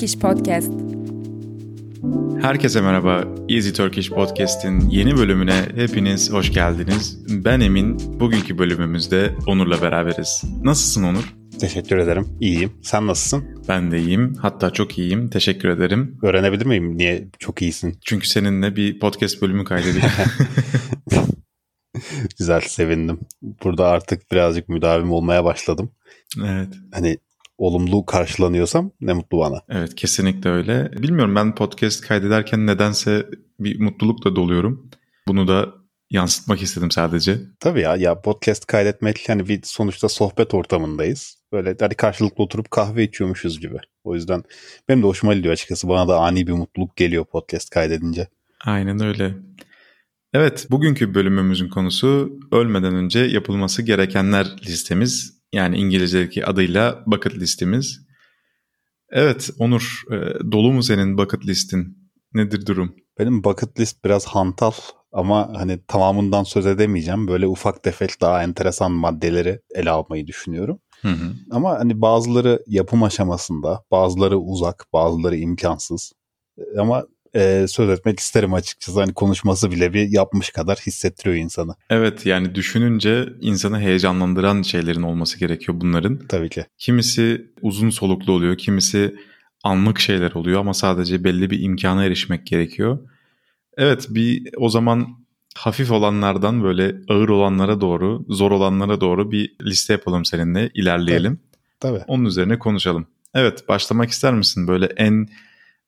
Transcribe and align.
Turkish 0.00 0.18
Podcast. 0.18 0.72
Herkese 2.42 2.80
merhaba. 2.80 3.24
Easy 3.48 3.70
Turkish 3.70 4.10
Podcast'in 4.10 4.90
yeni 4.90 5.16
bölümüne 5.16 5.66
hepiniz 5.74 6.32
hoş 6.32 6.52
geldiniz. 6.52 7.18
Ben 7.28 7.60
Emin. 7.60 8.20
Bugünkü 8.20 8.58
bölümümüzde 8.58 9.34
Onur'la 9.46 9.82
beraberiz. 9.82 10.42
Nasılsın 10.62 11.02
Onur? 11.02 11.34
Teşekkür 11.60 11.98
ederim. 11.98 12.28
İyiyim. 12.40 12.72
Sen 12.82 13.06
nasılsın? 13.06 13.64
Ben 13.68 13.90
de 13.90 13.98
iyiyim. 13.98 14.34
Hatta 14.34 14.70
çok 14.70 14.98
iyiyim. 14.98 15.28
Teşekkür 15.28 15.68
ederim. 15.68 16.18
Öğrenebilir 16.22 16.66
miyim 16.66 16.98
niye 16.98 17.28
çok 17.38 17.62
iyisin? 17.62 17.98
Çünkü 18.04 18.28
seninle 18.28 18.76
bir 18.76 18.98
podcast 18.98 19.42
bölümü 19.42 19.64
kaydedik. 19.64 20.04
Güzel, 22.38 22.60
sevindim. 22.60 23.20
Burada 23.64 23.86
artık 23.86 24.32
birazcık 24.32 24.68
müdavim 24.68 25.12
olmaya 25.12 25.44
başladım. 25.44 25.90
evet. 26.44 26.68
Hani 26.92 27.18
olumlu 27.60 28.06
karşılanıyorsam 28.06 28.90
ne 29.00 29.12
mutlu 29.12 29.38
bana. 29.38 29.60
Evet 29.68 29.94
kesinlikle 29.94 30.50
öyle. 30.50 30.92
Bilmiyorum 30.92 31.34
ben 31.34 31.54
podcast 31.54 32.00
kaydederken 32.00 32.66
nedense 32.66 33.26
bir 33.60 33.80
mutlulukla 33.80 34.36
doluyorum. 34.36 34.90
Bunu 35.28 35.48
da 35.48 35.68
yansıtmak 36.10 36.62
istedim 36.62 36.90
sadece. 36.90 37.38
Tabii 37.60 37.80
ya 37.80 37.96
ya 37.96 38.20
podcast 38.20 38.66
kaydetmek 38.66 39.28
yani 39.28 39.48
bir 39.48 39.60
sonuçta 39.64 40.08
sohbet 40.08 40.54
ortamındayız. 40.54 41.36
Böyle 41.52 41.76
hani 41.80 41.94
karşılıklı 41.94 42.44
oturup 42.44 42.70
kahve 42.70 43.04
içiyormuşuz 43.04 43.60
gibi. 43.60 43.76
O 44.04 44.14
yüzden 44.14 44.42
benim 44.88 45.02
de 45.02 45.06
hoşuma 45.06 45.34
gidiyor 45.34 45.52
açıkçası. 45.52 45.88
Bana 45.88 46.08
da 46.08 46.18
ani 46.18 46.46
bir 46.46 46.52
mutluluk 46.52 46.96
geliyor 46.96 47.24
podcast 47.24 47.70
kaydedince. 47.70 48.28
Aynen 48.64 49.02
öyle. 49.02 49.34
Evet, 50.32 50.66
bugünkü 50.70 51.14
bölümümüzün 51.14 51.68
konusu 51.68 52.38
ölmeden 52.52 52.94
önce 52.94 53.18
yapılması 53.18 53.82
gerekenler 53.82 54.46
listemiz. 54.66 55.39
Yani 55.52 55.76
İngilizce'deki 55.76 56.46
adıyla 56.46 57.02
bucket 57.06 57.34
listimiz. 57.34 58.00
Evet, 59.10 59.50
Onur, 59.58 60.02
e, 60.12 60.16
dolu 60.52 60.72
mu 60.72 60.82
senin 60.82 61.18
bucket 61.18 61.46
listin? 61.46 62.10
Nedir 62.34 62.66
durum? 62.66 62.96
Benim 63.18 63.44
bucket 63.44 63.80
list 63.80 64.04
biraz 64.04 64.26
hantal 64.26 64.72
ama 65.12 65.52
hani 65.54 65.80
tamamından 65.88 66.44
söz 66.44 66.66
edemeyeceğim. 66.66 67.28
Böyle 67.28 67.46
ufak 67.46 67.82
tefek 67.82 68.20
daha 68.20 68.42
enteresan 68.42 68.92
maddeleri 68.92 69.60
ele 69.74 69.90
almayı 69.90 70.26
düşünüyorum. 70.26 70.80
Hı 71.02 71.08
hı. 71.08 71.32
Ama 71.50 71.70
hani 71.78 72.00
bazıları 72.00 72.62
yapım 72.66 73.02
aşamasında, 73.02 73.84
bazıları 73.90 74.38
uzak, 74.38 74.86
bazıları 74.92 75.36
imkansız. 75.36 76.12
Ama 76.78 77.06
e, 77.34 77.66
söz 77.68 77.90
etmek 77.90 78.20
isterim 78.20 78.54
açıkçası. 78.54 79.00
Hani 79.00 79.14
konuşması 79.14 79.70
bile 79.70 79.94
bir 79.94 80.08
yapmış 80.08 80.50
kadar 80.50 80.78
hissettiriyor 80.78 81.36
insanı. 81.36 81.74
Evet, 81.90 82.26
yani 82.26 82.54
düşününce 82.54 83.28
insanı 83.40 83.80
heyecanlandıran 83.80 84.62
şeylerin 84.62 85.02
olması 85.02 85.38
gerekiyor 85.38 85.80
bunların. 85.80 86.18
Tabii 86.28 86.48
ki. 86.48 86.66
Kimisi 86.78 87.46
uzun 87.62 87.90
soluklu 87.90 88.32
oluyor, 88.32 88.58
kimisi 88.58 89.14
anlık 89.64 90.00
şeyler 90.00 90.32
oluyor 90.32 90.60
ama 90.60 90.74
sadece 90.74 91.24
belli 91.24 91.50
bir 91.50 91.62
imkana 91.62 92.04
erişmek 92.04 92.46
gerekiyor. 92.46 92.98
Evet, 93.76 94.06
bir 94.10 94.50
o 94.56 94.68
zaman 94.68 95.06
hafif 95.54 95.90
olanlardan 95.90 96.62
böyle 96.62 96.96
ağır 97.08 97.28
olanlara 97.28 97.80
doğru, 97.80 98.24
zor 98.28 98.50
olanlara 98.50 99.00
doğru 99.00 99.32
bir 99.32 99.56
liste 99.62 99.92
yapalım 99.92 100.24
seninle, 100.24 100.70
ilerleyelim. 100.74 101.40
Tabii. 101.80 102.04
Onun 102.08 102.24
üzerine 102.24 102.58
konuşalım. 102.58 103.06
Evet, 103.34 103.68
başlamak 103.68 104.10
ister 104.10 104.34
misin? 104.34 104.68
Böyle 104.68 104.86
en 104.86 105.28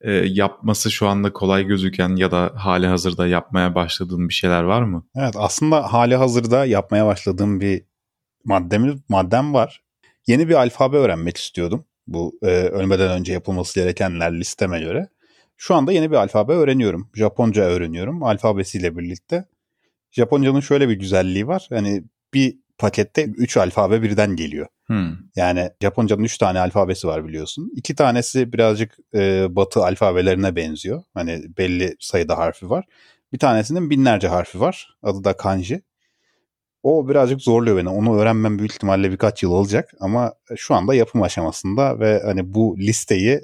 e, 0.02 0.12
yapması 0.12 0.90
şu 0.90 1.08
anda 1.08 1.32
kolay 1.32 1.64
gözüken 1.64 2.16
ya 2.16 2.30
da 2.30 2.52
hali 2.56 2.86
hazırda 2.86 3.26
yapmaya 3.26 3.74
başladığın 3.74 4.28
bir 4.28 4.34
şeyler 4.34 4.62
var 4.62 4.82
mı? 4.82 5.06
Evet 5.16 5.34
aslında 5.36 5.92
hali 5.92 6.16
hazırda 6.16 6.64
yapmaya 6.64 7.06
başladığım 7.06 7.60
bir 7.60 7.84
maddem, 8.44 9.00
maddem 9.08 9.54
var. 9.54 9.82
Yeni 10.26 10.48
bir 10.48 10.54
alfabe 10.54 10.96
öğrenmek 10.96 11.36
istiyordum. 11.36 11.84
Bu 12.06 12.38
e, 12.42 12.46
ölmeden 12.46 13.10
önce 13.10 13.32
yapılması 13.32 13.80
gerekenler 13.80 14.32
listeme 14.40 14.80
göre. 14.80 15.08
Şu 15.56 15.74
anda 15.74 15.92
yeni 15.92 16.10
bir 16.10 16.16
alfabe 16.16 16.52
öğreniyorum. 16.52 17.10
Japonca 17.14 17.62
öğreniyorum 17.62 18.22
alfabesiyle 18.22 18.98
birlikte. 18.98 19.44
Japonca'nın 20.10 20.60
şöyle 20.60 20.88
bir 20.88 20.94
güzelliği 20.94 21.46
var. 21.46 21.66
Hani 21.70 22.04
bir 22.34 22.58
pakette 22.82 23.24
3 23.24 23.56
alfabe 23.56 24.02
birden 24.02 24.36
geliyor. 24.36 24.66
Hmm. 24.86 25.16
Yani 25.36 25.70
Japonca'nın 25.82 26.24
3 26.24 26.38
tane 26.38 26.60
alfabesi 26.60 27.06
var 27.06 27.26
biliyorsun. 27.28 27.72
2 27.76 27.94
tanesi 27.94 28.52
birazcık 28.52 28.96
e, 29.14 29.46
batı 29.56 29.84
alfabelerine 29.84 30.56
benziyor. 30.56 31.02
Hani 31.14 31.42
belli 31.58 31.96
sayıda 32.00 32.38
harfi 32.38 32.70
var. 32.70 32.84
Bir 33.32 33.38
tanesinin 33.38 33.90
binlerce 33.90 34.28
harfi 34.28 34.60
var. 34.60 34.96
Adı 35.02 35.24
da 35.24 35.36
kanji. 35.36 35.82
O 36.82 37.08
birazcık 37.08 37.40
zorluyor 37.40 37.76
beni. 37.76 37.88
Onu 37.88 38.18
öğrenmem 38.18 38.58
büyük 38.58 38.72
ihtimalle 38.72 39.10
birkaç 39.10 39.42
yıl 39.42 39.52
alacak. 39.52 39.90
Ama 40.00 40.34
şu 40.56 40.74
anda 40.74 40.94
yapım 40.94 41.22
aşamasında 41.22 42.00
ve 42.00 42.22
hani 42.24 42.54
bu 42.54 42.78
listeyi, 42.78 43.40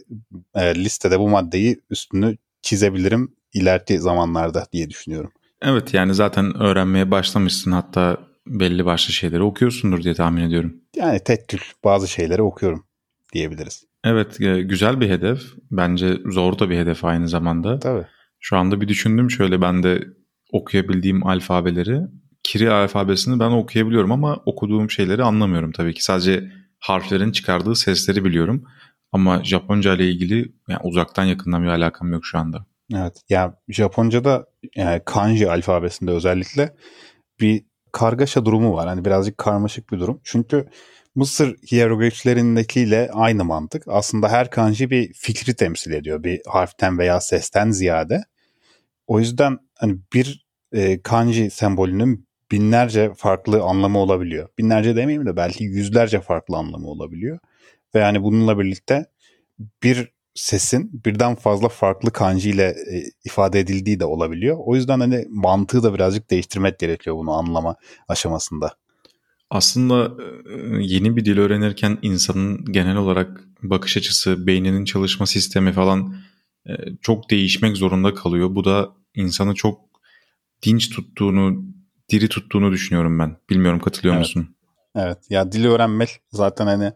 e, 0.55 0.75
listede 0.75 1.19
bu 1.19 1.29
maddeyi 1.29 1.81
üstünü 1.91 2.37
çizebilirim 2.63 3.35
ileriki 3.53 3.99
zamanlarda 3.99 4.67
diye 4.73 4.91
düşünüyorum. 4.91 5.33
Evet 5.63 5.95
yani 5.95 6.15
zaten 6.15 6.63
öğrenmeye 6.63 7.11
başlamışsın 7.11 7.73
hatta 7.73 8.28
belli 8.49 8.85
başlı 8.85 9.13
şeyleri 9.13 9.43
okuyorsundur 9.43 10.03
diye 10.03 10.15
tahmin 10.15 10.43
ediyorum. 10.43 10.77
Yani 10.97 11.21
tek 11.25 11.49
tük 11.49 11.63
bazı 11.85 12.09
şeyleri 12.09 12.43
okuyorum 12.43 12.85
diyebiliriz. 13.33 13.85
Evet 14.05 14.41
e, 14.41 14.63
güzel 14.63 15.01
bir 15.01 15.11
hedef. 15.11 15.41
Bence 15.71 16.17
zor 16.27 16.59
da 16.59 16.71
bir 16.71 16.79
hedef 16.79 17.05
aynı 17.05 17.29
zamanda. 17.29 17.79
Tabii. 17.79 18.07
Şu 18.41 18.57
anda 18.57 18.81
bir 18.81 18.89
düşündüm 18.89 19.31
şöyle 19.31 19.61
ben 19.61 19.83
de 19.83 20.05
okuyabildiğim 20.53 21.27
alfabeleri. 21.27 22.01
Kiri 22.43 22.71
alfabesini 22.71 23.41
ben 23.41 23.51
okuyabiliyorum 23.51 24.13
ama 24.13 24.37
okuduğum 24.47 24.91
şeyleri 24.91 25.23
anlamıyorum 25.23 25.73
tabii 25.73 25.95
ki. 25.95 26.05
Sadece 26.05 26.53
harflerin 26.79 27.33
çıkardığı 27.33 27.77
sesleri 27.77 28.25
biliyorum. 28.25 28.65
Ama 29.13 29.45
Japonca 29.45 29.95
ile 29.95 30.11
ilgili 30.11 30.53
yani 30.69 30.81
uzaktan 30.83 31.25
yakından 31.25 31.63
bir 31.63 31.69
alakam 31.69 32.13
yok 32.13 32.27
şu 32.27 32.39
anda. 32.39 32.67
Evet. 32.95 33.23
Ya 33.29 33.55
Japonca'da 33.69 34.47
yani 34.77 35.03
kanji 35.05 35.51
alfabesinde 35.51 36.11
özellikle 36.11 36.77
bir 37.41 37.65
kargaşa 37.99 38.45
durumu 38.45 38.75
var. 38.75 38.89
Hani 38.89 39.05
birazcık 39.05 39.39
karmaşık 39.39 39.93
bir 39.93 40.01
durum. 40.01 40.21
Çünkü 40.25 40.69
Mısır 41.15 41.57
hierogliflerindekiyle 41.73 43.11
aynı 43.13 43.45
mantık. 43.45 43.83
Aslında 43.87 44.29
her 44.29 44.51
kanji 44.51 44.91
bir 44.91 45.13
fikri 45.13 45.55
temsil 45.55 45.93
ediyor. 45.93 46.23
Bir 46.23 46.41
harften 46.47 46.99
veya 46.99 47.21
sesten 47.21 47.71
ziyade. 47.71 48.25
O 49.07 49.19
yüzden 49.21 49.59
hani 49.75 49.99
bir 50.15 50.47
e, 50.73 51.03
kanji 51.03 51.51
sembolünün 51.51 52.27
binlerce 52.51 53.15
farklı 53.15 53.63
anlamı 53.63 53.99
olabiliyor. 53.99 54.49
Binlerce 54.59 54.97
demeyeyim 54.97 55.27
de 55.27 55.37
belki 55.37 55.65
yüzlerce 55.65 56.21
farklı 56.21 56.57
anlamı 56.57 56.87
olabiliyor. 56.89 57.39
Ve 57.95 57.99
yani 57.99 58.23
bununla 58.23 58.59
birlikte 58.59 59.07
bir 59.83 60.13
sesin 60.39 61.03
birden 61.05 61.35
fazla 61.35 61.69
farklı 61.69 62.11
kanji 62.11 62.51
ile 62.51 62.65
e, 62.65 63.03
ifade 63.25 63.61
edildiği 63.61 64.01
de 64.01 64.05
olabiliyor. 64.05 64.57
O 64.61 64.75
yüzden 64.75 65.01
hani 65.01 65.27
mantığı 65.31 65.83
da 65.83 65.95
birazcık 65.95 66.31
değiştirmek 66.31 66.79
gerekiyor 66.79 67.17
bunu 67.17 67.33
anlama 67.33 67.77
aşamasında. 68.09 68.75
Aslında 69.51 70.05
e, 70.23 70.55
yeni 70.81 71.17
bir 71.17 71.25
dil 71.25 71.39
öğrenirken 71.39 71.99
insanın 72.03 72.65
genel 72.65 72.97
olarak 72.97 73.45
bakış 73.63 73.97
açısı, 73.97 74.47
beyninin 74.47 74.85
çalışma 74.85 75.27
sistemi 75.27 75.73
falan 75.73 76.17
e, 76.67 76.73
çok 77.03 77.31
değişmek 77.31 77.77
zorunda 77.77 78.15
kalıyor. 78.15 78.55
Bu 78.55 78.65
da 78.65 78.89
insanı 79.15 79.55
çok 79.55 79.81
dinç 80.63 80.91
tuttuğunu, 80.91 81.65
diri 82.09 82.29
tuttuğunu 82.29 82.73
düşünüyorum 82.73 83.19
ben. 83.19 83.37
Bilmiyorum 83.51 83.81
katılıyor 83.81 84.15
Evet. 84.15 84.23
musun? 84.27 84.57
Evet 84.97 85.19
ya 85.31 85.53
dili 85.53 85.69
öğrenmek 85.69 86.21
zaten 86.31 86.67
hani 86.67 86.93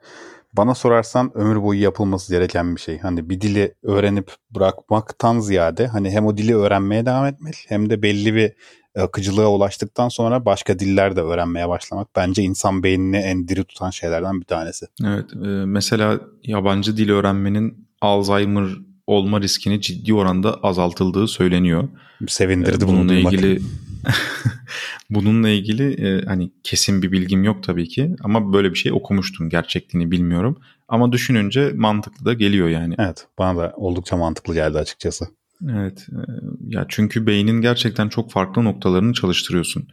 bana 0.52 0.74
sorarsan 0.74 1.32
ömür 1.34 1.62
boyu 1.62 1.80
yapılması 1.80 2.32
gereken 2.32 2.76
bir 2.76 2.80
şey. 2.80 2.98
Hani 2.98 3.30
bir 3.30 3.40
dili 3.40 3.74
öğrenip 3.82 4.32
bırakmaktan 4.50 5.40
ziyade 5.40 5.86
hani 5.86 6.10
hem 6.10 6.26
o 6.26 6.36
dili 6.36 6.56
öğrenmeye 6.56 7.06
devam 7.06 7.26
etmek 7.26 7.64
hem 7.68 7.90
de 7.90 8.02
belli 8.02 8.34
bir 8.34 8.52
akıcılığa 8.98 9.48
ulaştıktan 9.48 10.08
sonra 10.08 10.44
başka 10.44 10.78
diller 10.78 11.16
de 11.16 11.20
öğrenmeye 11.20 11.68
başlamak 11.68 12.08
bence 12.16 12.42
insan 12.42 12.82
beynini 12.82 13.16
en 13.16 13.48
diri 13.48 13.64
tutan 13.64 13.90
şeylerden 13.90 14.40
bir 14.40 14.46
tanesi. 14.46 14.86
Evet, 15.04 15.32
e, 15.34 15.46
mesela 15.66 16.20
yabancı 16.42 16.96
dil 16.96 17.10
öğrenmenin 17.10 17.88
Alzheimer 18.00 18.68
olma 19.06 19.40
riskini 19.40 19.80
ciddi 19.80 20.14
oranda 20.14 20.54
azaltıldığı 20.54 21.28
söyleniyor. 21.28 21.88
Sevindirdi 22.28 22.88
bunu 22.88 22.96
bununla 22.96 23.08
duymak. 23.08 23.32
ilgili 23.32 23.60
bununla 25.10 25.48
ilgili 25.48 26.06
e, 26.06 26.24
hani 26.24 26.50
kesin 26.62 27.02
bir 27.02 27.12
bilgim 27.12 27.44
yok 27.44 27.62
tabii 27.62 27.88
ki 27.88 28.16
ama 28.22 28.52
böyle 28.52 28.70
bir 28.70 28.78
şey 28.78 28.92
okumuştum 28.92 29.48
gerçekliğini 29.48 30.10
bilmiyorum 30.10 30.60
ama 30.88 31.12
düşününce 31.12 31.72
mantıklı 31.74 32.24
da 32.24 32.32
geliyor 32.32 32.68
yani. 32.68 32.94
Evet 32.98 33.26
bana 33.38 33.60
da 33.60 33.72
oldukça 33.76 34.16
mantıklı 34.16 34.54
geldi 34.54 34.78
açıkçası. 34.78 35.26
Evet 35.70 36.06
e, 36.10 36.20
ya 36.68 36.86
çünkü 36.88 37.26
beynin 37.26 37.60
gerçekten 37.60 38.08
çok 38.08 38.30
farklı 38.30 38.64
noktalarını 38.64 39.12
çalıştırıyorsun. 39.12 39.88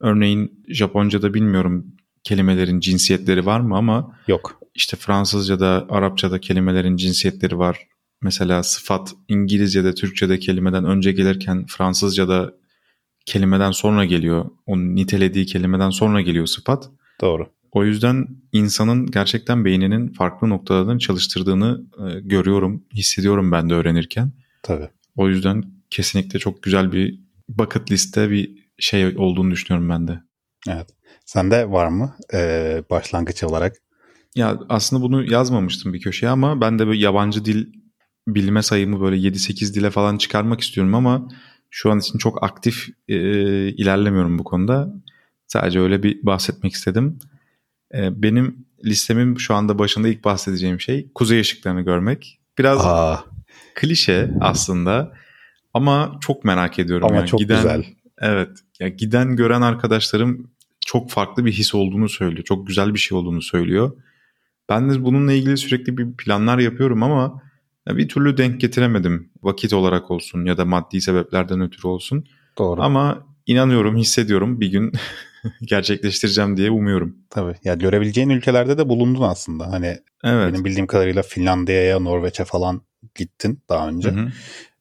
Örneğin 0.00 0.64
Japonca'da 0.68 1.34
bilmiyorum 1.34 1.86
kelimelerin 2.24 2.80
cinsiyetleri 2.80 3.46
var 3.46 3.60
mı 3.60 3.76
ama 3.76 4.18
Yok. 4.28 4.60
işte 4.74 4.96
Fransızca'da, 4.96 5.86
Arapça'da 5.88 6.40
kelimelerin 6.40 6.96
cinsiyetleri 6.96 7.58
var. 7.58 7.86
Mesela 8.22 8.62
sıfat 8.62 9.14
İngilizce'de, 9.28 9.94
Türkçe'de 9.94 10.38
kelimeden 10.38 10.84
önce 10.84 11.12
gelirken 11.12 11.66
Fransızca'da 11.66 12.54
kelimeden 13.26 13.70
sonra 13.70 14.04
geliyor. 14.04 14.50
Onun 14.66 14.96
nitelediği 14.96 15.46
kelimeden 15.46 15.90
sonra 15.90 16.20
geliyor 16.20 16.46
sıfat. 16.46 16.90
Doğru. 17.20 17.46
O 17.72 17.84
yüzden 17.84 18.26
insanın 18.52 19.06
gerçekten 19.06 19.64
beyninin 19.64 20.12
farklı 20.12 20.48
noktalardan 20.48 20.98
çalıştırdığını 20.98 21.80
e, 21.98 22.20
görüyorum, 22.20 22.84
hissediyorum 22.94 23.52
ben 23.52 23.70
de 23.70 23.74
öğrenirken. 23.74 24.32
Tabii. 24.62 24.88
O 25.16 25.28
yüzden 25.28 25.64
kesinlikle 25.90 26.38
çok 26.38 26.62
güzel 26.62 26.92
bir 26.92 27.20
bucket 27.48 27.92
liste 27.92 28.30
bir 28.30 28.64
şey 28.78 29.16
olduğunu 29.16 29.50
düşünüyorum 29.50 29.88
ben 29.88 30.08
de. 30.08 30.20
Evet. 30.68 30.88
Sende 31.24 31.70
var 31.70 31.88
mı 31.88 32.16
ee, 32.34 32.82
başlangıç 32.90 33.44
olarak? 33.44 33.76
Ya 34.34 34.58
aslında 34.68 35.02
bunu 35.02 35.32
yazmamıştım 35.32 35.92
bir 35.92 36.00
köşeye 36.00 36.28
ama 36.28 36.60
ben 36.60 36.78
de 36.78 36.86
böyle 36.86 37.00
yabancı 37.00 37.44
dil 37.44 37.66
bilme 38.28 38.62
sayımı 38.62 39.00
böyle 39.00 39.16
7-8 39.16 39.74
dile 39.74 39.90
falan 39.90 40.18
çıkarmak 40.18 40.60
istiyorum 40.60 40.94
ama 40.94 41.28
şu 41.74 41.90
an 41.90 41.98
için 41.98 42.18
çok 42.18 42.42
aktif 42.42 42.88
e, 43.08 43.16
ilerlemiyorum 43.68 44.38
bu 44.38 44.44
konuda. 44.44 44.94
Sadece 45.46 45.80
öyle 45.80 46.02
bir 46.02 46.26
bahsetmek 46.26 46.72
istedim. 46.72 47.18
E, 47.94 48.22
benim 48.22 48.66
listemin 48.84 49.36
şu 49.36 49.54
anda 49.54 49.78
başında 49.78 50.08
ilk 50.08 50.24
bahsedeceğim 50.24 50.80
şey 50.80 51.12
kuzey 51.14 51.40
ışıklarını 51.40 51.80
görmek. 51.80 52.40
Biraz 52.58 52.86
Aa. 52.86 53.24
klişe 53.74 54.30
aslında 54.40 55.12
ama 55.74 56.18
çok 56.20 56.44
merak 56.44 56.78
ediyorum. 56.78 57.06
Ama 57.06 57.16
yani. 57.16 57.26
çok 57.26 57.40
giden, 57.40 57.56
güzel. 57.56 57.84
Evet. 58.18 58.50
Ya 58.80 58.88
giden 58.88 59.36
gören 59.36 59.62
arkadaşlarım 59.62 60.50
çok 60.86 61.10
farklı 61.10 61.44
bir 61.44 61.52
his 61.52 61.74
olduğunu 61.74 62.08
söylüyor. 62.08 62.44
Çok 62.44 62.66
güzel 62.66 62.94
bir 62.94 62.98
şey 62.98 63.18
olduğunu 63.18 63.42
söylüyor. 63.42 63.96
Ben 64.68 64.90
de 64.90 65.04
bununla 65.04 65.32
ilgili 65.32 65.56
sürekli 65.56 65.98
bir 65.98 66.12
planlar 66.12 66.58
yapıyorum 66.58 67.02
ama 67.02 67.42
bir 67.88 68.08
türlü 68.08 68.36
denk 68.36 68.60
getiremedim. 68.60 69.30
Vakit 69.42 69.72
olarak 69.72 70.10
olsun 70.10 70.44
ya 70.44 70.58
da 70.58 70.64
maddi 70.64 71.00
sebeplerden 71.00 71.60
ötürü 71.60 71.86
olsun. 71.86 72.24
Doğru. 72.58 72.82
Ama 72.82 73.26
inanıyorum, 73.46 73.96
hissediyorum 73.96 74.60
bir 74.60 74.68
gün 74.68 74.92
gerçekleştireceğim 75.62 76.56
diye 76.56 76.70
umuyorum. 76.70 77.16
Tabii. 77.30 77.54
Ya 77.64 77.74
görebileceğin 77.74 78.30
ülkelerde 78.30 78.78
de 78.78 78.88
bulundun 78.88 79.22
aslında. 79.22 79.70
Hani 79.72 79.98
evet. 80.24 80.52
benim 80.52 80.64
bildiğim 80.64 80.86
kadarıyla 80.86 81.22
Finlandiya'ya, 81.22 82.00
Norveç'e 82.00 82.44
falan 82.44 82.82
gittin 83.14 83.62
daha 83.68 83.88
önce. 83.88 84.10
Hı 84.10 84.20
hı. 84.20 84.28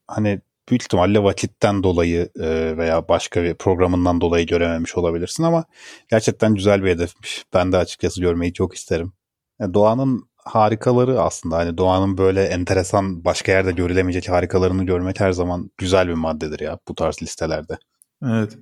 Hani 0.08 0.42
büyük 0.70 0.82
ihtimalle 0.82 1.24
vakitten 1.24 1.84
dolayı 1.84 2.30
e, 2.40 2.78
veya 2.78 3.08
başka 3.08 3.44
bir 3.44 3.56
programından 3.56 4.22
dolayı 4.22 4.48
görememiş 4.48 4.98
olabilirsin 4.98 5.44
ama 5.44 5.66
gerçekten 6.12 6.56
güzel 6.56 6.84
bir 6.84 6.90
hedefmiş. 6.90 7.46
Ben 7.54 7.72
de 7.72 7.78
açıkçası 7.78 8.22
görmeyi 8.22 8.54
çok 8.54 8.76
isterim. 8.76 9.14
Yani 9.60 9.74
doğanın 9.74 10.24
harikaları 10.46 11.22
aslında 11.22 11.58
hani 11.58 11.78
doğanın 11.78 12.18
böyle 12.18 12.44
enteresan 12.44 13.26
başka 13.26 13.52
yerde 13.52 13.72
görülemeyecek 13.72 14.30
harikalarını 14.30 14.84
görmek 14.84 15.20
her 15.20 15.32
zaman 15.32 15.72
güzel 15.78 16.08
bir 16.08 16.14
maddedir 16.14 16.60
ya 16.60 16.80
bu 16.88 16.96
tarz 16.96 17.22
listelerde. 17.22 17.78
Evet. 18.26 18.58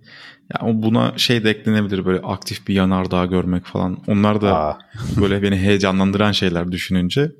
Ya 0.54 0.60
buna 0.64 1.18
şey 1.18 1.44
de 1.44 1.50
eklenebilir 1.50 2.06
böyle 2.06 2.20
aktif 2.20 2.68
bir 2.68 2.74
yanardağ 2.74 3.26
görmek 3.26 3.66
falan. 3.66 4.04
Onlar 4.08 4.42
da 4.42 4.80
böyle 5.22 5.44
beni 5.44 5.58
heyecanlandıran 5.58 6.32
şeyler 6.32 6.72
düşününce. 6.72 7.32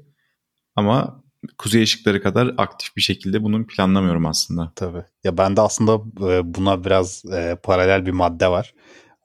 Ama 0.76 1.24
kuzey 1.58 1.84
ışıkları 1.84 2.22
kadar 2.22 2.54
aktif 2.58 2.96
bir 2.96 3.02
şekilde 3.02 3.44
bunu 3.44 3.68
planlamıyorum 3.68 4.26
aslında. 4.26 4.72
Tabii. 4.76 5.04
Ya 5.24 5.38
ben 5.38 5.58
de 5.58 5.62
aslında 5.62 5.94
e, 6.34 6.56
buna 6.56 6.84
biraz 6.84 7.26
e, 7.34 7.58
paralel 7.64 8.06
bir 8.06 8.12
madde 8.12 8.48
var. 8.48 8.74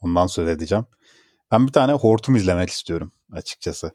Ondan 0.01 0.27
söz 0.27 0.49
edeceğim. 0.49 0.85
Ben 1.53 1.67
bir 1.67 1.73
tane 1.73 1.93
hortum 1.93 2.37
izlemek 2.37 2.71
istiyorum 2.71 3.13
açıkçası. 3.33 3.91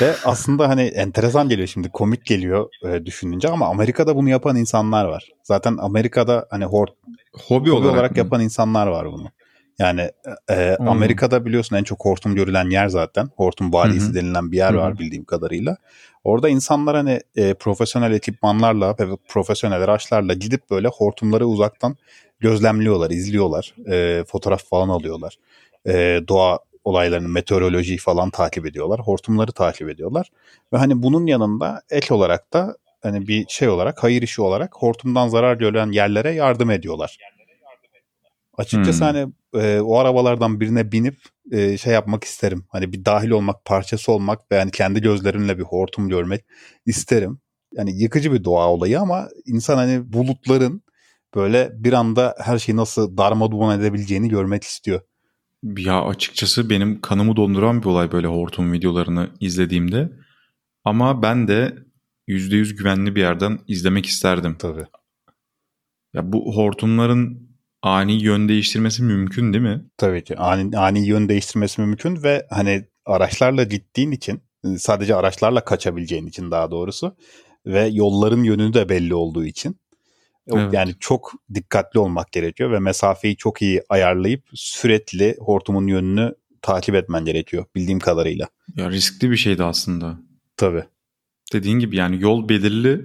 Ve 0.00 0.14
aslında 0.24 0.68
hani 0.68 0.82
enteresan 0.82 1.48
geliyor 1.48 1.68
şimdi 1.68 1.88
komik 1.88 2.26
geliyor 2.26 2.68
e, 2.84 3.06
düşününce 3.06 3.48
ama 3.48 3.66
Amerika'da 3.66 4.16
bunu 4.16 4.28
yapan 4.28 4.56
insanlar 4.56 5.04
var. 5.04 5.28
Zaten 5.42 5.76
Amerika'da 5.80 6.46
hani 6.50 6.64
hort 6.64 6.90
hobi, 7.32 7.70
hobi 7.70 7.70
olarak, 7.70 7.94
olarak 7.94 8.16
yapan 8.16 8.40
insanlar 8.40 8.86
var 8.86 9.12
bunu. 9.12 9.28
Yani 9.78 10.10
e, 10.50 10.76
hmm. 10.78 10.88
Amerika'da 10.88 11.44
biliyorsun 11.44 11.76
en 11.76 11.84
çok 11.84 12.04
hortum 12.04 12.34
görülen 12.34 12.70
yer 12.70 12.88
zaten. 12.88 13.28
Hortum 13.36 13.72
valisi 13.72 14.08
hı 14.08 14.14
denilen 14.14 14.52
bir 14.52 14.56
yer 14.56 14.72
Hı-hı. 14.72 14.80
var 14.80 14.98
bildiğim 14.98 15.24
kadarıyla. 15.24 15.76
Orada 16.24 16.48
insanlar 16.48 16.96
hani 16.96 17.20
e, 17.36 17.54
profesyonel 17.54 18.12
ekipmanlarla 18.12 18.96
profesyonel 19.28 19.82
araçlarla 19.82 20.34
gidip 20.34 20.70
böyle 20.70 20.88
hortumları 20.88 21.46
uzaktan 21.46 21.96
gözlemliyorlar, 22.40 23.10
izliyorlar. 23.10 23.74
E, 23.90 24.24
fotoğraf 24.24 24.64
falan 24.64 24.88
alıyorlar. 24.88 25.36
E, 25.86 26.20
doğa 26.28 26.58
olaylarını, 26.84 27.28
meteorolojiyi 27.28 27.98
falan 27.98 28.30
takip 28.30 28.66
ediyorlar. 28.66 29.00
Hortumları 29.00 29.52
takip 29.52 29.88
ediyorlar. 29.88 30.30
Ve 30.72 30.76
hani 30.76 31.02
bunun 31.02 31.26
yanında 31.26 31.82
ek 31.90 32.14
olarak 32.14 32.52
da 32.52 32.76
hani 33.02 33.28
bir 33.28 33.46
şey 33.48 33.68
olarak, 33.68 34.02
hayır 34.02 34.22
işi 34.22 34.42
olarak 34.42 34.74
hortumdan 34.74 35.28
zarar 35.28 35.56
gören 35.56 35.90
yerlere 35.90 36.30
yardım 36.30 36.70
ediyorlar. 36.70 37.18
Açıkçası 38.58 38.98
hmm. 38.98 39.06
hani 39.06 39.32
e, 39.54 39.80
o 39.80 39.98
arabalardan 39.98 40.60
birine 40.60 40.92
binip 40.92 41.16
e, 41.52 41.78
şey 41.78 41.92
yapmak 41.92 42.24
isterim. 42.24 42.64
Hani 42.68 42.92
bir 42.92 43.04
dahil 43.04 43.30
olmak, 43.30 43.64
parçası 43.64 44.12
olmak 44.12 44.52
ve 44.52 44.56
yani 44.56 44.70
kendi 44.70 45.00
gözlerimle 45.00 45.58
bir 45.58 45.62
hortum 45.62 46.08
görmek 46.08 46.44
isterim. 46.86 47.40
Yani 47.72 48.02
yıkıcı 48.02 48.32
bir 48.32 48.44
doğa 48.44 48.68
olayı 48.70 49.00
ama 49.00 49.28
insan 49.46 49.76
hani 49.76 50.12
bulutların 50.12 50.82
böyle 51.34 51.70
bir 51.74 51.92
anda 51.92 52.34
her 52.38 52.58
şeyi 52.58 52.76
nasıl 52.76 53.16
darma 53.16 53.50
duman 53.50 53.80
edebileceğini 53.80 54.28
görmek 54.28 54.64
istiyor. 54.64 55.00
Ya 55.64 56.02
açıkçası 56.02 56.70
benim 56.70 57.00
kanımı 57.00 57.36
donduran 57.36 57.82
bir 57.82 57.86
olay 57.86 58.12
böyle 58.12 58.26
hortum 58.26 58.72
videolarını 58.72 59.30
izlediğimde. 59.40 60.12
Ama 60.84 61.22
ben 61.22 61.48
de 61.48 61.74
%100 62.28 62.76
güvenli 62.76 63.14
bir 63.14 63.20
yerden 63.20 63.58
izlemek 63.68 64.06
isterdim. 64.06 64.56
Tabii. 64.58 64.84
Ya 66.14 66.32
bu 66.32 66.56
hortumların 66.56 67.50
ani 67.82 68.22
yön 68.22 68.48
değiştirmesi 68.48 69.02
mümkün 69.02 69.52
değil 69.52 69.64
mi? 69.64 69.84
Tabii 69.96 70.24
ki. 70.24 70.36
Ani, 70.36 70.78
ani 70.78 71.06
yön 71.06 71.28
değiştirmesi 71.28 71.80
mümkün 71.80 72.22
ve 72.22 72.46
hani 72.50 72.84
araçlarla 73.06 73.64
gittiğin 73.64 74.10
için 74.10 74.42
sadece 74.78 75.14
araçlarla 75.14 75.64
kaçabileceğin 75.64 76.26
için 76.26 76.50
daha 76.50 76.70
doğrusu 76.70 77.16
ve 77.66 77.86
yolların 77.86 78.42
yönü 78.42 78.74
de 78.74 78.88
belli 78.88 79.14
olduğu 79.14 79.44
için 79.44 79.76
Evet. 80.52 80.74
Yani 80.74 80.94
çok 81.00 81.32
dikkatli 81.54 82.00
olmak 82.00 82.32
gerekiyor 82.32 82.72
ve 82.72 82.78
mesafeyi 82.78 83.36
çok 83.36 83.62
iyi 83.62 83.82
ayarlayıp 83.88 84.42
sürekli 84.54 85.36
hortumun 85.38 85.86
yönünü 85.86 86.34
takip 86.62 86.94
etmen 86.94 87.24
gerekiyor 87.24 87.64
bildiğim 87.74 88.00
kadarıyla. 88.00 88.48
Ya 88.76 88.90
riskli 88.90 89.30
bir 89.30 89.36
şeydi 89.36 89.64
aslında. 89.64 90.18
Tabii. 90.56 90.84
Dediğin 91.52 91.78
gibi 91.78 91.96
yani 91.96 92.22
yol 92.22 92.48
belirli 92.48 93.00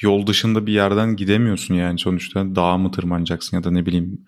yol 0.00 0.26
dışında 0.26 0.66
bir 0.66 0.72
yerden 0.72 1.16
gidemiyorsun 1.16 1.74
yani 1.74 1.98
sonuçta 1.98 2.56
dağa 2.56 2.78
mı 2.78 2.90
tırmanacaksın 2.90 3.56
ya 3.56 3.64
da 3.64 3.70
ne 3.70 3.86
bileyim 3.86 4.26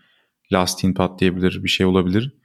lastiğin 0.53 0.95
patlayabilir 0.95 1.65
bir 1.65 1.69
şey 1.69 1.87
olabilir. 1.87 2.37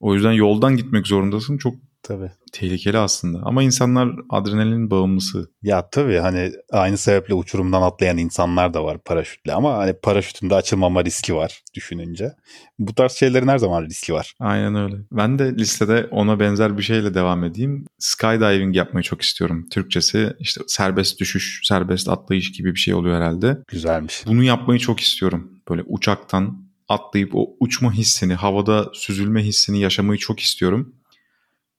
O 0.00 0.14
yüzden 0.14 0.32
yoldan 0.32 0.76
gitmek 0.76 1.06
zorundasın. 1.06 1.58
Çok 1.58 1.74
Tabii. 2.02 2.30
Tehlikeli 2.52 2.98
aslında 2.98 3.38
ama 3.42 3.62
insanlar 3.62 4.08
adrenalin 4.30 4.90
bağımlısı. 4.90 5.50
Ya 5.62 5.90
tabii 5.90 6.16
hani 6.16 6.52
aynı 6.72 6.98
sebeple 6.98 7.34
uçurumdan 7.34 7.82
atlayan 7.82 8.18
insanlar 8.18 8.74
da 8.74 8.84
var 8.84 8.98
paraşütle 8.98 9.52
ama 9.52 9.78
hani 9.78 9.92
paraşütün 9.92 10.50
de 10.50 10.54
açılmama 10.54 11.04
riski 11.04 11.34
var 11.34 11.62
düşününce. 11.74 12.32
Bu 12.78 12.94
tarz 12.94 13.12
şeylerin 13.12 13.48
her 13.48 13.58
zaman 13.58 13.84
riski 13.84 14.14
var. 14.14 14.34
Aynen 14.40 14.74
öyle. 14.74 14.96
Ben 15.12 15.38
de 15.38 15.54
listede 15.56 16.08
ona 16.10 16.40
benzer 16.40 16.78
bir 16.78 16.82
şeyle 16.82 17.14
devam 17.14 17.44
edeyim. 17.44 17.84
Skydiving 17.98 18.76
yapmayı 18.76 19.02
çok 19.04 19.22
istiyorum. 19.22 19.66
Türkçesi 19.70 20.32
işte 20.38 20.60
serbest 20.66 21.20
düşüş, 21.20 21.60
serbest 21.64 22.08
atlayış 22.08 22.52
gibi 22.52 22.74
bir 22.74 22.80
şey 22.80 22.94
oluyor 22.94 23.16
herhalde. 23.16 23.58
Güzelmiş. 23.68 24.26
Bunu 24.26 24.42
yapmayı 24.42 24.80
çok 24.80 25.00
istiyorum. 25.00 25.52
Böyle 25.70 25.82
uçaktan 25.86 26.68
atlayıp 26.88 27.30
o 27.34 27.56
uçma 27.60 27.92
hissini, 27.92 28.34
havada 28.34 28.90
süzülme 28.92 29.42
hissini 29.42 29.80
yaşamayı 29.80 30.18
çok 30.18 30.40
istiyorum. 30.40 30.94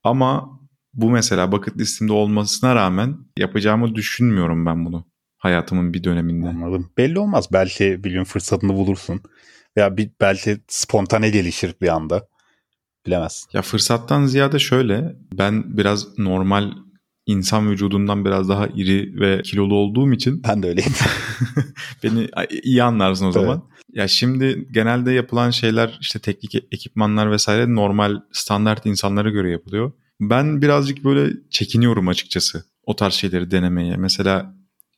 Ama 0.04 0.60
bu 0.94 1.10
mesela 1.10 1.52
bucket 1.52 1.76
listemde 1.76 2.12
olmasına 2.12 2.74
rağmen 2.74 3.16
yapacağımı 3.38 3.94
düşünmüyorum 3.94 4.66
ben 4.66 4.84
bunu 4.84 5.06
hayatımın 5.38 5.94
bir 5.94 6.04
döneminde. 6.04 6.48
Anladım. 6.48 6.92
Belli 6.98 7.18
olmaz. 7.18 7.48
Belki 7.52 8.04
bir 8.04 8.10
gün 8.10 8.24
fırsatını 8.24 8.74
bulursun. 8.74 9.20
Veya 9.76 9.96
bir, 9.96 10.10
belki 10.20 10.58
spontane 10.68 11.30
gelişir 11.30 11.74
bir 11.80 11.88
anda. 11.88 12.26
Bilemez. 13.06 13.46
Ya 13.52 13.62
fırsattan 13.62 14.26
ziyade 14.26 14.58
şöyle. 14.58 15.16
Ben 15.38 15.76
biraz 15.76 16.18
normal 16.18 16.72
insan 17.30 17.70
vücudundan 17.70 18.24
biraz 18.24 18.48
daha 18.48 18.66
iri 18.66 19.20
ve 19.20 19.42
kilolu 19.42 19.74
olduğum 19.74 20.12
için. 20.12 20.42
Ben 20.48 20.62
de 20.62 20.68
öyleyim. 20.68 20.92
beni 22.02 22.28
iyi 22.62 22.82
anlarsın 22.82 23.26
o 23.26 23.32
zaman. 23.32 23.62
Evet. 23.64 23.96
Ya 23.96 24.08
şimdi 24.08 24.68
genelde 24.72 25.12
yapılan 25.12 25.50
şeyler 25.50 25.98
işte 26.00 26.18
teknik 26.18 26.54
ekipmanlar 26.54 27.30
vesaire 27.30 27.74
normal 27.74 28.20
standart 28.32 28.86
insanlara 28.86 29.30
göre 29.30 29.50
yapılıyor. 29.50 29.92
Ben 30.20 30.62
birazcık 30.62 31.04
böyle 31.04 31.32
çekiniyorum 31.50 32.08
açıkçası 32.08 32.64
o 32.86 32.96
tarz 32.96 33.14
şeyleri 33.14 33.50
denemeye. 33.50 33.96
Mesela 33.96 34.54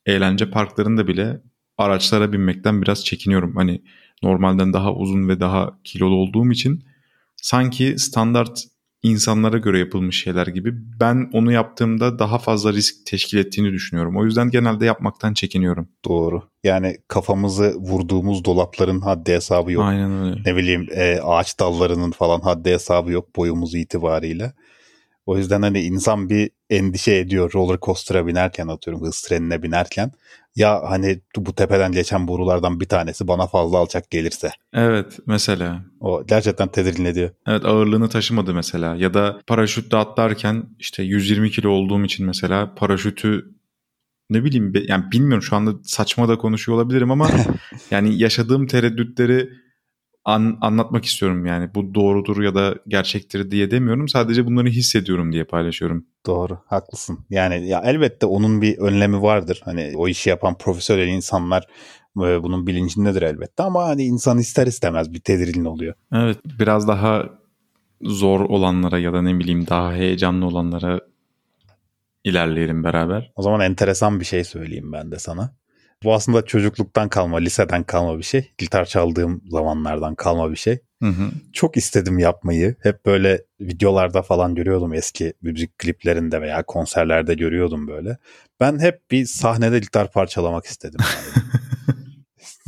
eğlence 0.07 0.51
parklarında 0.51 1.09
bile 1.09 1.41
araçlara 1.79 2.33
binmekten 2.33 2.83
biraz 2.83 3.05
çekiniyorum. 3.05 3.57
Hani 3.57 3.83
normalden 4.23 4.73
daha 4.73 4.95
uzun 4.95 5.29
ve 5.29 5.41
daha 5.41 5.79
kilolu 5.85 6.15
olduğum 6.15 6.53
için 6.53 6.85
sanki 7.37 7.99
standart 7.99 8.65
insanlara 9.03 9.59
göre 9.59 9.79
yapılmış 9.79 10.23
şeyler 10.23 10.47
gibi. 10.47 10.73
Ben 11.01 11.31
onu 11.33 11.53
yaptığımda 11.53 12.19
daha 12.19 12.39
fazla 12.39 12.73
risk 12.73 13.07
teşkil 13.07 13.39
ettiğini 13.39 13.73
düşünüyorum. 13.73 14.17
O 14.17 14.25
yüzden 14.25 14.51
genelde 14.51 14.87
yapmaktan 14.87 15.35
çekiniyorum. 15.35 15.89
Doğru. 16.05 16.43
Yani 16.65 16.97
kafamızı 17.09 17.75
vurduğumuz 17.75 18.45
dolapların 18.45 19.01
haddi 19.01 19.33
hesabı 19.33 19.73
yok. 19.73 19.85
Aynen 19.85 20.25
öyle. 20.25 20.41
Ne 20.47 20.57
bileyim 20.57 20.89
e, 20.91 21.21
ağaç 21.23 21.61
dallarının 21.61 22.11
falan 22.11 22.41
haddi 22.41 22.71
hesabı 22.71 23.13
yok 23.13 23.37
boyumuz 23.37 23.75
itibariyle. 23.75 24.53
O 25.27 25.39
yüzden 25.39 25.63
hani 25.63 25.81
insan 25.81 26.29
bir 26.31 26.51
endişe 26.71 27.15
ediyor 27.15 27.53
roller 27.55 27.79
coaster'a 27.83 28.27
binerken 28.27 28.69
atıyorum 28.69 29.03
hız 29.03 29.23
trenine 29.23 29.63
binerken. 29.63 30.13
Ya 30.57 30.83
hani 30.91 31.21
bu 31.37 31.55
tepeden 31.55 31.93
geçen 31.93 32.29
borulardan 32.29 32.81
bir 32.81 32.89
tanesi 32.89 33.29
bana 33.29 33.47
fazla 33.47 33.79
alçak 33.79 34.11
gelirse. 34.11 34.51
Evet 34.73 35.19
mesela. 35.27 35.85
O 36.01 36.27
gerçekten 36.27 36.69
tedirgin 36.69 37.05
ediyor. 37.05 37.31
Evet 37.47 37.65
ağırlığını 37.65 38.09
taşımadı 38.09 38.55
mesela. 38.55 38.97
Ya 38.97 39.15
da 39.15 39.41
paraşütle 39.47 39.97
atlarken 39.97 40.65
işte 40.79 41.03
120 41.03 41.51
kilo 41.51 41.69
olduğum 41.71 42.05
için 42.05 42.27
mesela 42.27 42.75
paraşütü 42.75 43.55
ne 44.31 44.45
bileyim 44.45 44.73
yani 44.89 45.05
bilmiyorum 45.13 45.43
şu 45.43 45.57
anda 45.57 45.73
saçma 45.83 46.29
da 46.29 46.39
konuşuyor 46.39 46.79
olabilirim 46.79 47.11
ama 47.11 47.31
yani 47.91 48.19
yaşadığım 48.19 48.67
tereddütleri 48.67 49.51
an, 50.25 50.59
anlatmak 50.61 51.05
istiyorum 51.05 51.47
yani 51.47 51.75
bu 51.75 51.95
doğrudur 51.95 52.43
ya 52.43 52.55
da 52.55 52.75
gerçektir 52.89 53.51
diye 53.51 53.71
demiyorum 53.71 54.09
sadece 54.09 54.47
bunları 54.47 54.69
hissediyorum 54.69 55.33
diye 55.33 55.45
paylaşıyorum. 55.45 56.07
Doğru 56.27 56.59
haklısın 56.67 57.19
yani 57.31 57.69
ya 57.69 57.83
elbette 57.85 58.27
onun 58.27 58.63
bir 58.63 58.79
önlemi 58.79 59.23
vardır 59.23 59.61
hani 59.65 59.93
o 59.97 60.09
işi 60.09 60.31
yapan 60.31 60.59
profesyonel 60.59 61.09
insanlar 61.09 61.67
e, 62.17 62.43
bunun 62.43 62.67
bilincindedir 62.67 63.23
elbette 63.23 63.63
ama 63.63 63.85
hani 63.85 64.03
insan 64.05 64.39
ister 64.39 64.67
istemez 64.67 65.13
bir 65.13 65.21
tedirgin 65.21 65.65
oluyor. 65.65 65.95
Evet 66.13 66.39
biraz 66.59 66.89
daha 66.89 67.25
zor 68.03 68.41
olanlara 68.41 68.99
ya 68.99 69.13
da 69.13 69.23
ne 69.23 69.39
bileyim 69.39 69.67
daha 69.67 69.93
heyecanlı 69.93 70.47
olanlara 70.47 71.01
ilerleyelim 72.25 72.85
beraber. 72.85 73.33
O 73.37 73.43
zaman 73.43 73.61
enteresan 73.61 74.21
bir 74.21 74.25
şey 74.25 74.45
söyleyeyim 74.45 74.93
ben 74.93 75.11
de 75.11 75.19
sana. 75.19 75.55
Bu 76.05 76.15
aslında 76.15 76.45
çocukluktan 76.45 77.09
kalma, 77.09 77.37
liseden 77.37 77.83
kalma 77.85 78.19
bir 78.19 78.23
şey. 78.23 78.53
Gitar 78.59 78.85
çaldığım 78.85 79.43
zamanlardan 79.49 80.15
kalma 80.15 80.51
bir 80.51 80.57
şey. 80.57 80.79
Hı 81.03 81.09
hı. 81.09 81.31
Çok 81.53 81.77
istedim 81.77 82.19
yapmayı. 82.19 82.77
Hep 82.83 83.07
böyle 83.07 83.43
videolarda 83.61 84.23
falan 84.23 84.55
görüyordum 84.55 84.95
eski 84.95 85.33
müzik 85.43 85.79
kliplerinde 85.79 86.41
veya 86.41 86.63
konserlerde 86.63 87.35
görüyordum 87.35 87.89
böyle. 87.89 88.19
Ben 88.61 88.79
hep 88.79 89.11
bir 89.11 89.27
sahnede 89.27 89.79
gitar 89.79 90.13
parçalamak 90.13 90.65
istedim. 90.65 91.01
Yani. 91.01 91.45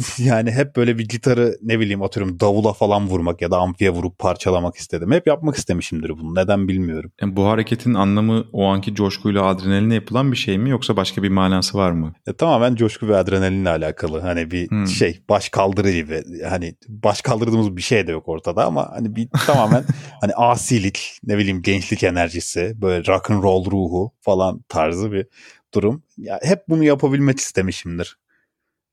yani 0.18 0.50
hep 0.50 0.76
böyle 0.76 0.99
bir 0.99 1.08
gitarı 1.08 1.58
ne 1.62 1.80
bileyim 1.80 2.02
atıyorum 2.02 2.40
davula 2.40 2.73
falan 2.73 3.08
vurmak 3.08 3.42
ya 3.42 3.50
da 3.50 3.58
amfiye 3.58 3.90
vurup 3.90 4.18
parçalamak 4.18 4.76
istedim. 4.76 5.12
Hep 5.12 5.26
yapmak 5.26 5.56
istemişimdir 5.56 6.11
bunu. 6.11 6.34
Neden 6.34 6.68
bilmiyorum. 6.68 7.12
Yani 7.20 7.37
bu 7.37 7.46
hareketin 7.46 7.94
anlamı 7.94 8.44
o 8.52 8.64
anki 8.64 8.94
coşkuyla 8.94 9.44
adrenalinle 9.44 9.94
yapılan 9.94 10.32
bir 10.32 10.37
şey 10.37 10.58
mi 10.58 10.70
yoksa 10.70 10.96
başka 10.96 11.23
bir 11.23 11.28
manası 11.28 11.78
var 11.78 11.90
mı? 11.90 12.14
E, 12.26 12.32
tamamen 12.32 12.75
coşku 12.75 13.08
ve 13.08 13.16
adrenalinle 13.16 13.68
alakalı. 13.68 14.20
Hani 14.20 14.50
bir 14.50 14.70
hmm. 14.70 14.87
şey 14.87 15.20
baş 15.28 15.49
kaldırı 15.49 15.90
gibi. 15.90 16.23
Hani 16.49 16.75
baş 16.88 17.23
kaldırdığımız 17.23 17.76
bir 17.76 17.82
şey 17.82 18.06
de 18.06 18.12
yok 18.12 18.28
ortada 18.28 18.64
ama 18.64 18.90
hani 18.92 19.16
bir 19.16 19.28
tamamen 19.46 19.84
hani 20.20 20.34
asilik, 20.34 21.18
ne 21.25 21.38
bileyim 21.38 21.62
gençlik 21.62 22.02
enerjisi, 22.02 22.73
böyle 22.76 23.06
rock 23.06 23.30
and 23.30 23.42
roll 23.42 23.70
ruhu 23.70 24.12
falan 24.20 24.64
tarzı 24.68 25.12
bir 25.12 25.26
durum. 25.75 26.02
Ya 26.16 26.40
hep 26.42 26.68
bunu 26.68 26.84
yapabilmek 26.84 27.38
istemişimdir. 27.38 28.16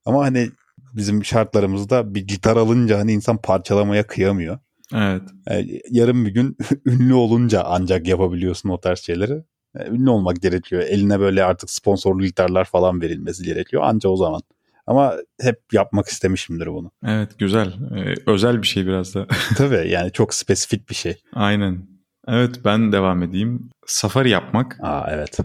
Ama 0.05 0.23
hani 0.23 0.49
bizim 0.95 1.25
şartlarımızda 1.25 2.15
bir 2.15 2.27
gitar 2.27 2.57
alınca 2.57 2.99
hani 2.99 3.11
insan 3.11 3.37
parçalamaya 3.37 4.07
kıyamıyor. 4.07 4.59
Evet. 4.93 5.21
Yani 5.49 5.81
yarın 5.89 6.25
bir 6.25 6.31
gün 6.31 6.57
ünlü 6.85 7.13
olunca 7.13 7.63
ancak 7.65 8.07
yapabiliyorsun 8.07 8.69
o 8.69 8.79
tarz 8.79 8.99
şeyleri. 8.99 9.43
Yani 9.77 9.97
ünlü 9.97 10.09
olmak 10.09 10.41
gerekiyor. 10.41 10.81
Eline 10.81 11.19
böyle 11.19 11.43
artık 11.43 11.69
sponsorlu 11.69 12.25
gitarlar 12.25 12.65
falan 12.65 13.01
verilmesi 13.01 13.43
gerekiyor. 13.43 13.83
Anca 13.85 14.09
o 14.09 14.15
zaman. 14.15 14.41
Ama 14.87 15.15
hep 15.41 15.59
yapmak 15.71 16.07
istemişimdir 16.07 16.67
bunu. 16.67 16.91
Evet 17.05 17.39
güzel. 17.39 17.67
Ee, 17.67 18.31
özel 18.31 18.61
bir 18.61 18.67
şey 18.67 18.85
biraz 18.87 19.15
da. 19.15 19.27
Tabii 19.57 19.89
yani 19.89 20.11
çok 20.11 20.33
spesifik 20.33 20.89
bir 20.89 20.95
şey. 20.95 21.21
Aynen. 21.33 21.87
Evet 22.27 22.59
ben 22.65 22.91
devam 22.91 23.23
edeyim. 23.23 23.69
Safari 23.85 24.29
yapmak. 24.29 24.77
Aa 24.81 25.07
evet. 25.11 25.39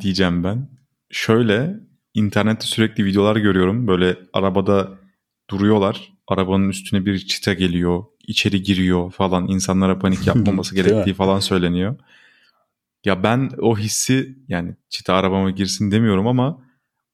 Diyeceğim 0.00 0.44
ben. 0.44 0.68
Şöyle 1.10 1.80
internette 2.14 2.66
sürekli 2.66 3.04
videolar 3.04 3.36
görüyorum. 3.36 3.86
Böyle 3.86 4.16
arabada 4.32 4.88
duruyorlar. 5.50 6.12
Arabanın 6.28 6.68
üstüne 6.68 7.06
bir 7.06 7.18
çita 7.18 7.54
geliyor, 7.54 8.04
içeri 8.26 8.62
giriyor 8.62 9.10
falan. 9.10 9.48
İnsanlara 9.48 9.98
panik 9.98 10.26
yapmaması 10.26 10.74
gerektiği 10.74 11.14
falan 11.14 11.40
söyleniyor. 11.40 11.96
Ya 13.04 13.22
ben 13.22 13.50
o 13.60 13.78
hissi 13.78 14.36
yani 14.48 14.76
çita 14.88 15.14
arabama 15.14 15.50
girsin 15.50 15.90
demiyorum 15.90 16.26
ama 16.26 16.70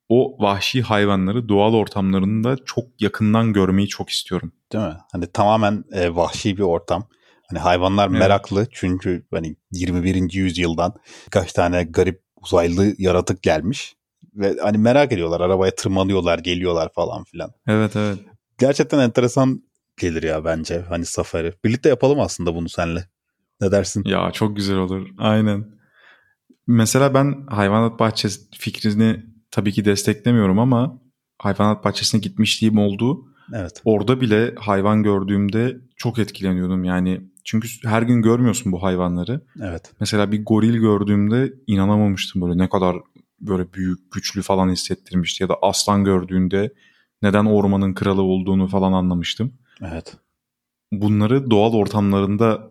o 0.08 0.42
vahşi 0.42 0.82
hayvanları 0.82 1.48
doğal 1.48 1.74
ortamlarında 1.74 2.56
çok 2.64 3.00
yakından 3.00 3.52
görmeyi 3.52 3.88
çok 3.88 4.10
istiyorum. 4.10 4.52
Değil 4.72 4.84
mi? 4.84 4.96
Hani 5.12 5.32
tamamen 5.32 5.84
e, 5.92 6.14
vahşi 6.14 6.56
bir 6.56 6.62
ortam. 6.62 7.08
Hani 7.50 7.58
hayvanlar 7.58 8.08
evet. 8.08 8.18
meraklı 8.18 8.66
çünkü 8.72 9.26
hani 9.30 9.56
21. 9.72 10.32
yüzyıldan 10.32 10.94
birkaç 11.26 11.52
tane 11.52 11.84
garip 11.84 12.22
uzaylı 12.42 12.94
yaratık 12.98 13.42
gelmiş. 13.42 13.96
Ve 14.36 14.56
hani 14.62 14.78
merak 14.78 15.12
ediyorlar. 15.12 15.40
Arabaya 15.40 15.74
tırmanıyorlar, 15.74 16.38
geliyorlar 16.38 16.92
falan 16.94 17.24
filan. 17.24 17.50
Evet 17.66 17.96
evet. 17.96 18.18
Gerçekten 18.58 18.98
enteresan 18.98 19.62
gelir 20.00 20.22
ya 20.22 20.44
bence 20.44 20.84
hani 20.88 21.04
safari. 21.04 21.52
Birlikte 21.64 21.88
yapalım 21.88 22.20
aslında 22.20 22.54
bunu 22.54 22.68
senle. 22.68 23.08
Ne 23.60 23.72
dersin? 23.72 24.02
Ya 24.06 24.30
çok 24.30 24.56
güzel 24.56 24.76
olur. 24.76 25.08
Aynen. 25.18 25.64
Mesela 26.66 27.14
ben 27.14 27.46
hayvanat 27.46 27.98
bahçesi 28.00 28.40
fikrini 28.50 29.22
tabii 29.50 29.72
ki 29.72 29.84
desteklemiyorum 29.84 30.58
ama 30.58 31.00
hayvanat 31.38 31.84
bahçesine 31.84 32.20
gitmişliğim 32.20 32.78
oldu. 32.78 33.24
Evet. 33.54 33.82
Orada 33.84 34.20
bile 34.20 34.54
hayvan 34.54 35.02
gördüğümde 35.02 35.76
çok 35.96 36.18
etkileniyordum. 36.18 36.84
Yani 36.84 37.20
çünkü 37.44 37.68
her 37.84 38.02
gün 38.02 38.22
görmüyorsun 38.22 38.72
bu 38.72 38.82
hayvanları. 38.82 39.40
Evet. 39.62 39.92
Mesela 40.00 40.32
bir 40.32 40.44
goril 40.44 40.76
gördüğümde 40.76 41.52
inanamamıştım 41.66 42.42
böyle 42.42 42.58
ne 42.58 42.68
kadar 42.68 42.96
böyle 43.40 43.72
büyük, 43.72 44.12
güçlü 44.12 44.42
falan 44.42 44.70
hissettirmişti. 44.70 45.42
Ya 45.42 45.48
da 45.48 45.56
aslan 45.62 46.04
gördüğünde 46.04 46.72
neden 47.22 47.44
ormanın 47.44 47.94
kralı 47.94 48.22
olduğunu 48.22 48.68
falan 48.68 48.92
anlamıştım. 48.92 49.52
Evet. 49.82 50.16
Bunları 50.92 51.50
doğal 51.50 51.72
ortamlarında 51.72 52.70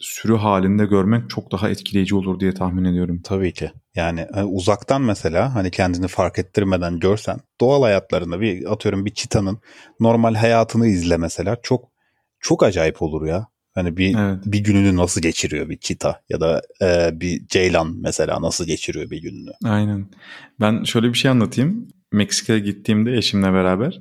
sürü 0.00 0.36
halinde 0.36 0.86
görmek 0.86 1.30
çok 1.30 1.52
daha 1.52 1.70
etkileyici 1.70 2.14
olur 2.14 2.40
diye 2.40 2.54
tahmin 2.54 2.84
ediyorum. 2.84 3.20
Tabii 3.24 3.52
ki. 3.52 3.72
Yani 3.94 4.26
e, 4.34 4.42
uzaktan 4.42 5.02
mesela 5.02 5.54
hani 5.54 5.70
kendini 5.70 6.08
fark 6.08 6.38
ettirmeden 6.38 7.00
görsen 7.00 7.40
doğal 7.60 7.82
hayatlarında 7.82 8.40
bir 8.40 8.72
atıyorum 8.72 9.04
bir 9.04 9.14
çitanın 9.14 9.58
normal 10.00 10.34
hayatını 10.34 10.86
izle 10.86 11.16
mesela 11.16 11.56
çok 11.62 11.84
çok 12.40 12.62
acayip 12.62 13.02
olur 13.02 13.26
ya. 13.26 13.46
Hani 13.76 13.96
bir 13.96 14.16
evet. 14.18 14.38
bir 14.46 14.58
gününü 14.58 14.96
nasıl 14.96 15.22
geçiriyor 15.22 15.68
bir 15.68 15.76
çita 15.76 16.20
ya 16.28 16.40
da 16.40 16.62
e, 16.82 17.20
bir 17.20 17.46
ceylan 17.46 17.96
mesela 18.00 18.42
nasıl 18.42 18.66
geçiriyor 18.66 19.10
bir 19.10 19.22
gününü. 19.22 19.50
Aynen. 19.64 20.06
Ben 20.60 20.84
şöyle 20.84 21.08
bir 21.08 21.18
şey 21.18 21.30
anlatayım. 21.30 21.88
Meksika'ya 22.12 22.58
gittiğimde 22.58 23.16
eşimle 23.16 23.52
beraber 23.52 23.98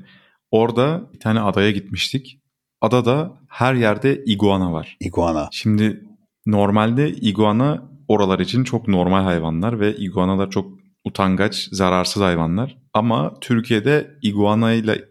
orada 0.51 1.09
bir 1.13 1.19
tane 1.19 1.39
adaya 1.39 1.71
gitmiştik. 1.71 2.39
Adada 2.81 3.33
her 3.49 3.73
yerde 3.73 4.23
iguana 4.25 4.73
var. 4.73 4.97
Iguana. 4.99 5.49
Şimdi 5.51 6.03
normalde 6.45 7.09
iguana 7.09 7.89
oralar 8.07 8.39
için 8.39 8.63
çok 8.63 8.87
normal 8.87 9.23
hayvanlar 9.23 9.79
ve 9.79 9.95
iguanalar 9.95 10.49
çok 10.49 10.71
utangaç, 11.05 11.67
zararsız 11.71 12.21
hayvanlar. 12.21 12.77
Ama 12.93 13.39
Türkiye'de 13.41 14.17
iguana 14.21 14.73
ile 14.73 15.05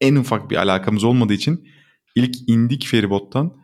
en 0.00 0.16
ufak 0.16 0.50
bir 0.50 0.56
alakamız 0.56 1.04
olmadığı 1.04 1.32
için 1.32 1.68
ilk 2.16 2.36
indik 2.48 2.86
feribottan 2.86 3.60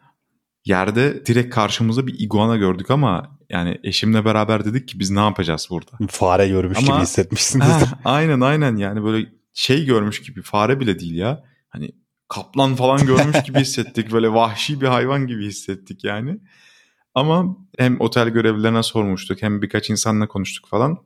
yerde 0.67 1.27
direkt 1.27 1.55
karşımızda 1.55 2.07
bir 2.07 2.19
iguana 2.19 2.57
gördük 2.57 2.91
ama 2.91 3.39
yani 3.49 3.81
eşimle 3.83 4.25
beraber 4.25 4.65
dedik 4.65 4.89
ki 4.89 4.99
biz 4.99 5.11
ne 5.11 5.21
yapacağız 5.21 5.69
burada? 5.71 5.91
Fare 6.09 6.49
görmüş 6.49 6.79
ama, 6.79 6.87
gibi 6.87 7.03
hissetmişsiniz. 7.03 7.67
aynen 8.05 8.41
aynen 8.41 8.77
yani 8.77 9.05
böyle 9.05 9.27
şey 9.55 9.85
görmüş 9.85 10.23
gibi 10.23 10.43
fare 10.43 10.81
bile 10.81 10.99
değil 10.99 11.15
ya. 11.15 11.45
Hani 11.69 11.91
kaplan 12.29 12.75
falan 12.75 13.07
görmüş 13.07 13.43
gibi 13.43 13.59
hissettik. 13.59 14.13
Böyle 14.13 14.33
vahşi 14.33 14.81
bir 14.81 14.87
hayvan 14.87 15.27
gibi 15.27 15.47
hissettik 15.47 16.05
yani. 16.05 16.39
Ama 17.15 17.57
hem 17.79 18.01
otel 18.01 18.29
görevlilerine 18.29 18.83
sormuştuk 18.83 19.43
hem 19.43 19.63
birkaç 19.63 19.91
insanla 19.91 20.29
konuştuk 20.29 20.69
falan. 20.69 20.99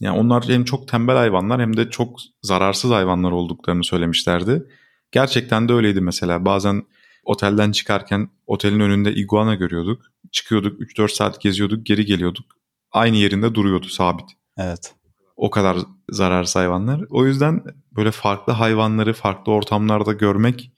Yani 0.00 0.18
onlar 0.18 0.44
hem 0.48 0.64
çok 0.64 0.88
tembel 0.88 1.16
hayvanlar 1.16 1.60
hem 1.60 1.76
de 1.76 1.90
çok 1.90 2.20
zararsız 2.42 2.90
hayvanlar 2.90 3.32
olduklarını 3.32 3.84
söylemişlerdi. 3.84 4.66
Gerçekten 5.12 5.68
de 5.68 5.72
öyleydi 5.72 6.00
mesela. 6.00 6.44
Bazen 6.44 6.82
Otelden 7.22 7.72
çıkarken 7.72 8.28
otelin 8.46 8.80
önünde 8.80 9.14
iguana 9.14 9.54
görüyorduk. 9.54 10.02
Çıkıyorduk 10.32 10.80
3-4 10.80 11.14
saat 11.14 11.40
geziyorduk 11.40 11.86
geri 11.86 12.04
geliyorduk. 12.04 12.44
Aynı 12.92 13.16
yerinde 13.16 13.54
duruyordu 13.54 13.88
sabit. 13.88 14.26
Evet. 14.58 14.94
O 15.36 15.50
kadar 15.50 15.76
zararsız 16.10 16.56
hayvanlar. 16.56 17.04
O 17.10 17.26
yüzden 17.26 17.62
böyle 17.92 18.10
farklı 18.10 18.52
hayvanları 18.52 19.12
farklı 19.12 19.52
ortamlarda 19.52 20.12
görmek 20.12 20.72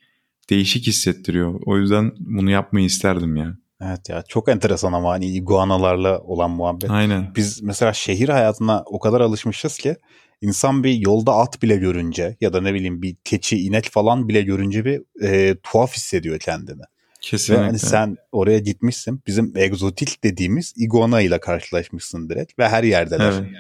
değişik 0.51 0.87
hissettiriyor. 0.87 1.61
O 1.67 1.79
yüzden 1.79 2.13
bunu 2.19 2.51
yapmayı 2.51 2.87
isterdim 2.87 3.37
ya. 3.37 3.57
Evet 3.81 4.09
ya 4.09 4.23
çok 4.29 4.49
enteresan 4.49 4.93
ama 4.93 5.11
hani 5.11 5.27
iguanalarla 5.27 6.19
olan 6.19 6.51
muhabbet. 6.51 6.91
Aynen. 6.91 7.33
Biz 7.37 7.63
mesela 7.63 7.93
şehir 7.93 8.29
hayatına 8.29 8.83
o 8.87 8.99
kadar 8.99 9.21
alışmışız 9.21 9.79
ki 9.79 9.97
İnsan 10.41 10.85
bir 10.85 10.95
yolda 10.95 11.35
at 11.35 11.63
bile 11.63 11.77
görünce 11.77 12.37
ya 12.41 12.53
da 12.53 12.61
ne 12.61 12.75
bileyim 12.75 13.03
bir 13.03 13.17
keçi, 13.25 13.59
inek 13.59 13.89
falan 13.91 14.29
bile 14.29 14.43
görünce 14.43 14.85
bir 14.85 15.23
e, 15.23 15.57
tuhaf 15.63 15.95
hissediyor 15.97 16.39
kendini. 16.39 16.83
Kesinlikle. 17.21 17.63
Ve 17.63 17.67
hani 17.67 17.79
sen 17.79 18.17
oraya 18.33 18.59
gitmişsin. 18.59 19.23
Bizim 19.27 19.53
egzotik 19.57 20.25
dediğimiz 20.25 20.75
iguana 20.77 21.21
ile 21.21 21.41
karşılaşmışsın 21.41 22.29
direkt 22.29 22.59
ve 22.59 22.69
her 22.69 22.85
yerdeler. 22.85 23.33
Evet. 23.33 23.51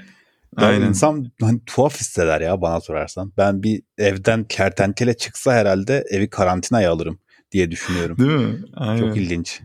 Ya 0.60 0.66
Aynen. 0.66 0.88
insan 0.88 1.32
hani 1.40 1.60
tuhaf 1.66 2.00
hisseder 2.00 2.40
ya 2.40 2.60
bana 2.60 2.80
sorarsan. 2.80 3.32
Ben 3.36 3.62
bir 3.62 3.82
evden 3.98 4.44
kertenkele 4.44 5.16
çıksa 5.16 5.52
herhalde 5.52 6.04
evi 6.10 6.30
karantinaya 6.30 6.92
alırım 6.92 7.18
diye 7.52 7.70
düşünüyorum. 7.70 8.18
Değil 8.18 8.30
mi? 8.30 8.64
Aynen. 8.74 8.98
Çok 9.00 9.16
ilginç. 9.16 9.60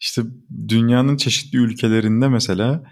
İşte 0.00 0.22
dünyanın 0.68 1.16
çeşitli 1.16 1.58
ülkelerinde 1.58 2.28
mesela 2.28 2.84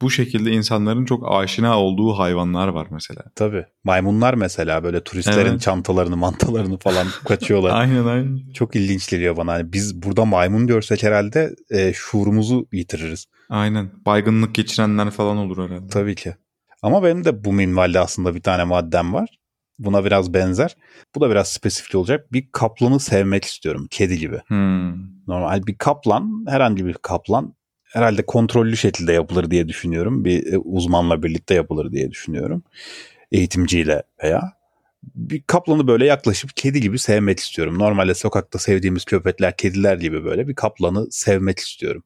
bu 0.00 0.10
şekilde 0.10 0.50
insanların 0.50 1.04
çok 1.04 1.32
aşina 1.32 1.80
olduğu 1.80 2.12
hayvanlar 2.12 2.68
var 2.68 2.86
mesela. 2.90 3.22
Tabii. 3.34 3.64
Maymunlar 3.84 4.34
mesela 4.34 4.84
böyle 4.84 5.04
turistlerin 5.04 5.50
Evet. 5.50 5.60
çantalarını, 5.60 6.16
mantalarını 6.16 6.78
falan 6.78 7.06
kaçıyorlar. 7.24 7.80
Aynen 7.80 8.04
aynen. 8.06 8.52
Çok 8.54 8.76
ilginç 8.76 9.10
geliyor 9.10 9.36
bana. 9.36 9.52
Hani 9.52 9.72
biz 9.72 10.02
burada 10.02 10.24
maymun 10.24 10.66
görsek 10.66 11.02
herhalde 11.02 11.54
e, 11.70 11.92
şuurumuzu 11.92 12.66
yitiririz. 12.72 13.26
Aynen. 13.48 13.90
Baygınlık 14.06 14.54
geçirenler 14.54 15.10
falan 15.10 15.36
olur 15.36 15.70
herhalde. 15.70 15.86
Tabii 15.88 16.14
ki. 16.14 16.34
Ama 16.82 17.02
benim 17.02 17.24
de 17.24 17.44
bu 17.44 17.52
minvalde 17.52 18.00
aslında 18.00 18.34
bir 18.34 18.42
tane 18.42 18.64
maddem 18.64 19.14
var. 19.14 19.38
Buna 19.78 20.04
biraz 20.04 20.34
benzer. 20.34 20.76
Bu 21.14 21.20
da 21.20 21.30
biraz 21.30 21.48
spesifik 21.48 21.94
olacak. 21.94 22.32
Bir 22.32 22.48
kaplanı 22.52 23.00
sevmek 23.00 23.44
istiyorum. 23.44 23.86
Kedi 23.90 24.18
gibi. 24.18 24.40
Hmm. 24.46 24.94
Normal 25.26 25.66
bir 25.66 25.78
kaplan, 25.78 26.44
herhangi 26.48 26.86
bir 26.86 26.94
kaplan 26.94 27.54
herhalde 27.96 28.26
kontrollü 28.26 28.76
şekilde 28.76 29.12
yapılır 29.12 29.50
diye 29.50 29.68
düşünüyorum. 29.68 30.24
Bir 30.24 30.52
e, 30.52 30.58
uzmanla 30.58 31.22
birlikte 31.22 31.54
yapılır 31.54 31.92
diye 31.92 32.10
düşünüyorum. 32.10 32.62
Eğitimciyle 33.32 34.02
veya. 34.22 34.52
Bir 35.14 35.42
kaplanı 35.42 35.86
böyle 35.86 36.06
yaklaşıp 36.06 36.56
kedi 36.56 36.80
gibi 36.80 36.98
sevmek 36.98 37.40
istiyorum. 37.40 37.78
Normalde 37.78 38.14
sokakta 38.14 38.58
sevdiğimiz 38.58 39.04
köpekler, 39.04 39.56
kediler 39.56 39.96
gibi 39.96 40.24
böyle 40.24 40.48
bir 40.48 40.54
kaplanı 40.54 41.06
sevmek 41.10 41.58
istiyorum. 41.58 42.02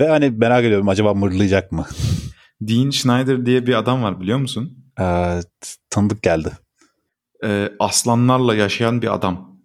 Ve 0.00 0.08
hani 0.08 0.30
merak 0.30 0.64
ediyorum 0.64 0.88
acaba 0.88 1.14
mırlayacak 1.14 1.72
mı? 1.72 1.86
Dean 2.60 2.90
Schneider 2.90 3.46
diye 3.46 3.66
bir 3.66 3.74
adam 3.74 4.02
var 4.02 4.20
biliyor 4.20 4.38
musun? 4.38 4.84
Ee, 5.00 5.40
tanıdık 5.90 6.22
geldi. 6.22 6.52
Ee, 7.44 7.68
aslanlarla 7.78 8.54
yaşayan 8.54 9.02
bir 9.02 9.14
adam. 9.14 9.60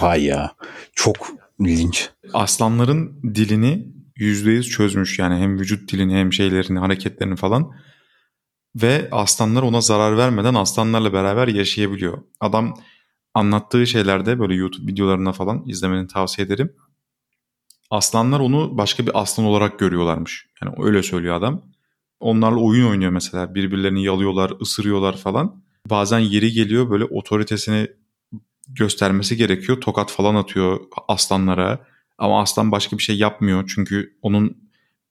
Vay 0.00 0.24
ya. 0.24 0.52
Çok 0.92 1.28
ilginç. 1.58 2.10
Aslanların 2.32 3.34
dilini 3.34 3.97
%100 4.18 4.62
çözmüş 4.62 5.18
yani 5.18 5.36
hem 5.36 5.58
vücut 5.60 5.92
dilini 5.92 6.14
hem 6.14 6.32
şeylerini 6.32 6.78
hareketlerini 6.78 7.36
falan. 7.36 7.72
Ve 8.76 9.08
aslanlar 9.10 9.62
ona 9.62 9.80
zarar 9.80 10.16
vermeden 10.16 10.54
aslanlarla 10.54 11.12
beraber 11.12 11.48
yaşayabiliyor. 11.48 12.18
Adam 12.40 12.74
anlattığı 13.34 13.86
şeylerde 13.86 14.38
böyle 14.38 14.54
YouTube 14.54 14.92
videolarına 14.92 15.32
falan 15.32 15.62
izlemeni 15.66 16.06
tavsiye 16.06 16.46
ederim. 16.46 16.72
Aslanlar 17.90 18.40
onu 18.40 18.78
başka 18.78 19.06
bir 19.06 19.20
aslan 19.20 19.46
olarak 19.46 19.78
görüyorlarmış. 19.78 20.46
Yani 20.62 20.74
öyle 20.78 21.02
söylüyor 21.02 21.34
adam. 21.34 21.62
Onlarla 22.20 22.58
oyun 22.58 22.88
oynuyor 22.88 23.10
mesela. 23.10 23.54
Birbirlerini 23.54 24.04
yalıyorlar, 24.04 24.52
ısırıyorlar 24.60 25.16
falan. 25.16 25.62
Bazen 25.86 26.18
yeri 26.18 26.52
geliyor 26.52 26.90
böyle 26.90 27.04
otoritesini 27.04 27.88
göstermesi 28.68 29.36
gerekiyor. 29.36 29.80
Tokat 29.80 30.10
falan 30.10 30.34
atıyor 30.34 30.80
aslanlara. 31.08 31.86
Ama 32.18 32.40
aslan 32.40 32.72
başka 32.72 32.98
bir 32.98 33.02
şey 33.02 33.16
yapmıyor. 33.18 33.70
Çünkü 33.74 34.16
onun 34.22 34.56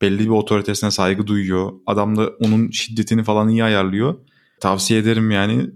belli 0.02 0.20
bir 0.20 0.30
otoritesine 0.30 0.92
saygı 0.92 1.28
duyuyor. 1.28 1.72
Adam 1.86 2.18
da 2.18 2.32
onun 2.40 2.70
şiddetini 2.70 3.24
falan 3.24 3.50
iyi 3.50 3.64
ayarlıyor. 3.64 4.16
Tavsiye 4.60 5.00
ederim 5.00 5.32
yani. 5.32 5.70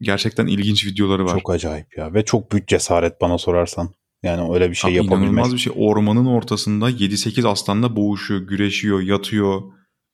Gerçekten 0.00 0.46
ilginç 0.46 0.86
videoları 0.86 1.24
var. 1.24 1.38
Çok 1.38 1.50
acayip 1.50 1.96
ya. 1.96 2.14
Ve 2.14 2.24
çok 2.24 2.52
büyük 2.52 2.68
cesaret 2.68 3.20
bana 3.20 3.38
sorarsan. 3.38 3.90
Yani 4.22 4.54
öyle 4.54 4.70
bir 4.70 4.74
şey 4.74 4.90
Abi 4.90 4.96
yapabilmek. 4.96 5.22
İnanılmaz 5.22 5.52
bir 5.52 5.58
şey. 5.58 5.72
Ormanın 5.76 6.26
ortasında 6.26 6.90
7-8 6.90 7.48
aslanla 7.48 7.96
boğuşuyor, 7.96 8.40
güreşiyor, 8.40 9.00
yatıyor. 9.00 9.62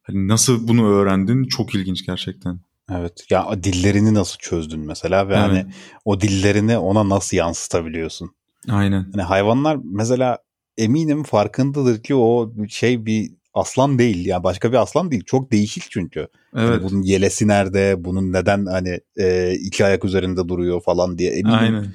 Hani 0.02 0.28
nasıl 0.28 0.68
bunu 0.68 0.88
öğrendin? 0.88 1.44
Çok 1.44 1.74
ilginç 1.74 2.06
gerçekten. 2.06 2.60
Evet. 2.90 3.26
Ya 3.30 3.64
dillerini 3.64 4.14
nasıl 4.14 4.38
çözdün 4.38 4.80
mesela 4.80 5.28
ve 5.28 5.34
Evet. 5.34 5.42
hani 5.42 5.66
o 6.04 6.20
dillerini 6.20 6.78
ona 6.78 7.08
nasıl 7.08 7.36
yansıtabiliyorsun? 7.36 8.30
Aynen. 8.70 9.06
Hani 9.12 9.22
hayvanlar 9.22 9.78
mesela 9.84 10.38
eminim 10.78 11.22
farkındadır 11.22 12.02
ki 12.02 12.14
o 12.14 12.52
şey 12.68 13.06
bir 13.06 13.30
aslan 13.54 13.98
değil. 13.98 14.26
Yani 14.26 14.44
başka 14.44 14.72
bir 14.72 14.76
aslan 14.76 15.10
değil. 15.10 15.24
Çok 15.24 15.52
değişik 15.52 15.90
çünkü. 15.90 16.28
Hani 16.54 16.70
Evet. 16.70 16.82
bunun 16.82 17.02
yelesi 17.02 17.48
nerede? 17.48 17.94
Bunun 17.98 18.32
neden 18.32 18.66
hani 18.66 19.00
e, 19.16 19.54
iki 19.54 19.84
ayak 19.84 20.04
üzerinde 20.04 20.48
duruyor 20.48 20.80
falan 20.82 21.18
diye 21.18 21.30
eminim 21.30 21.58
Aynen. 21.58 21.94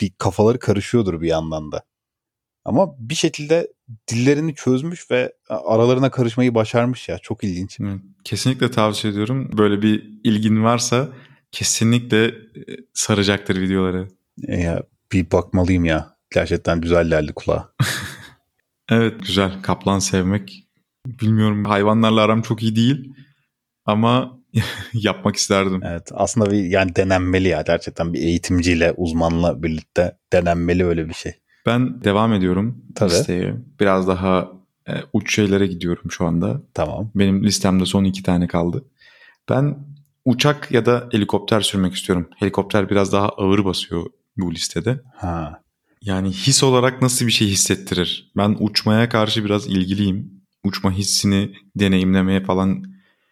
bir 0.00 0.12
kafaları 0.18 0.58
karışıyordur 0.58 1.20
bir 1.20 1.28
yandan 1.28 1.72
da. 1.72 1.82
Ama 2.64 2.94
bir 2.98 3.14
şekilde 3.14 3.72
dillerini 4.10 4.54
çözmüş 4.54 5.10
ve 5.10 5.32
aralarına 5.48 6.10
karışmayı 6.10 6.54
başarmış 6.54 7.08
ya. 7.08 7.18
Çok 7.18 7.44
ilginç. 7.44 7.78
Kesinlikle 8.24 8.70
tavsiye 8.70 9.12
ediyorum. 9.12 9.50
Böyle 9.58 9.82
bir 9.82 10.04
ilgin 10.24 10.64
varsa 10.64 11.08
kesinlikle 11.52 12.24
e, 12.26 12.32
saracaktır 12.94 13.60
videoları. 13.60 14.08
E 14.48 14.60
ya, 14.60 14.82
bir 15.12 15.30
bakmalıyım 15.30 15.84
ya. 15.84 16.16
Gerçekten 16.34 16.80
güzel 16.80 17.08
geldi 17.08 17.32
kulağa. 17.34 17.72
Evet 18.90 19.14
güzel. 19.26 19.62
Kaplan 19.62 19.98
sevmek. 19.98 20.64
Bilmiyorum 21.06 21.64
hayvanlarla 21.64 22.20
aram 22.20 22.42
çok 22.42 22.62
iyi 22.62 22.76
değil. 22.76 23.12
Ama 23.86 24.38
yapmak 24.92 25.36
isterdim. 25.36 25.80
Evet 25.84 26.10
aslında 26.14 26.50
bir 26.50 26.64
yani 26.64 26.96
denenmeli 26.96 27.48
ya. 27.48 27.62
Gerçekten 27.66 28.12
bir 28.12 28.18
eğitimciyle 28.18 28.94
uzmanla 28.96 29.62
birlikte 29.62 30.18
denenmeli 30.32 30.86
öyle 30.86 31.08
bir 31.08 31.14
şey. 31.14 31.32
Ben 31.66 32.04
devam 32.04 32.32
ediyorum 32.32 32.84
Tabii. 32.94 33.10
listeye. 33.10 33.54
Biraz 33.80 34.08
daha 34.08 34.52
e, 34.88 34.92
uç 35.12 35.34
şeylere 35.34 35.66
gidiyorum 35.66 36.10
şu 36.10 36.26
anda. 36.26 36.62
Tamam. 36.74 37.10
Benim 37.14 37.44
listemde 37.44 37.86
son 37.86 38.04
iki 38.04 38.22
tane 38.22 38.46
kaldı. 38.46 38.84
Ben 39.48 39.76
uçak 40.24 40.72
ya 40.72 40.86
da 40.86 41.08
helikopter 41.12 41.60
sürmek 41.60 41.94
istiyorum. 41.94 42.28
Helikopter 42.36 42.90
biraz 42.90 43.12
daha 43.12 43.28
ağır 43.28 43.64
basıyor 43.64 44.06
bu 44.36 44.54
listede. 44.54 45.00
Ha. 45.14 45.60
Yani 46.02 46.30
his 46.30 46.62
olarak 46.62 47.02
nasıl 47.02 47.26
bir 47.26 47.32
şey 47.32 47.48
hissettirir? 47.48 48.32
Ben 48.36 48.56
uçmaya 48.60 49.08
karşı 49.08 49.44
biraz 49.44 49.66
ilgiliyim. 49.66 50.42
Uçma 50.64 50.92
hissini 50.92 51.54
deneyimlemeye 51.76 52.44
falan 52.44 52.84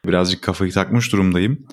birazcık 0.07 0.43
kafayı 0.43 0.73
takmış 0.73 1.13
durumdayım. 1.13 1.67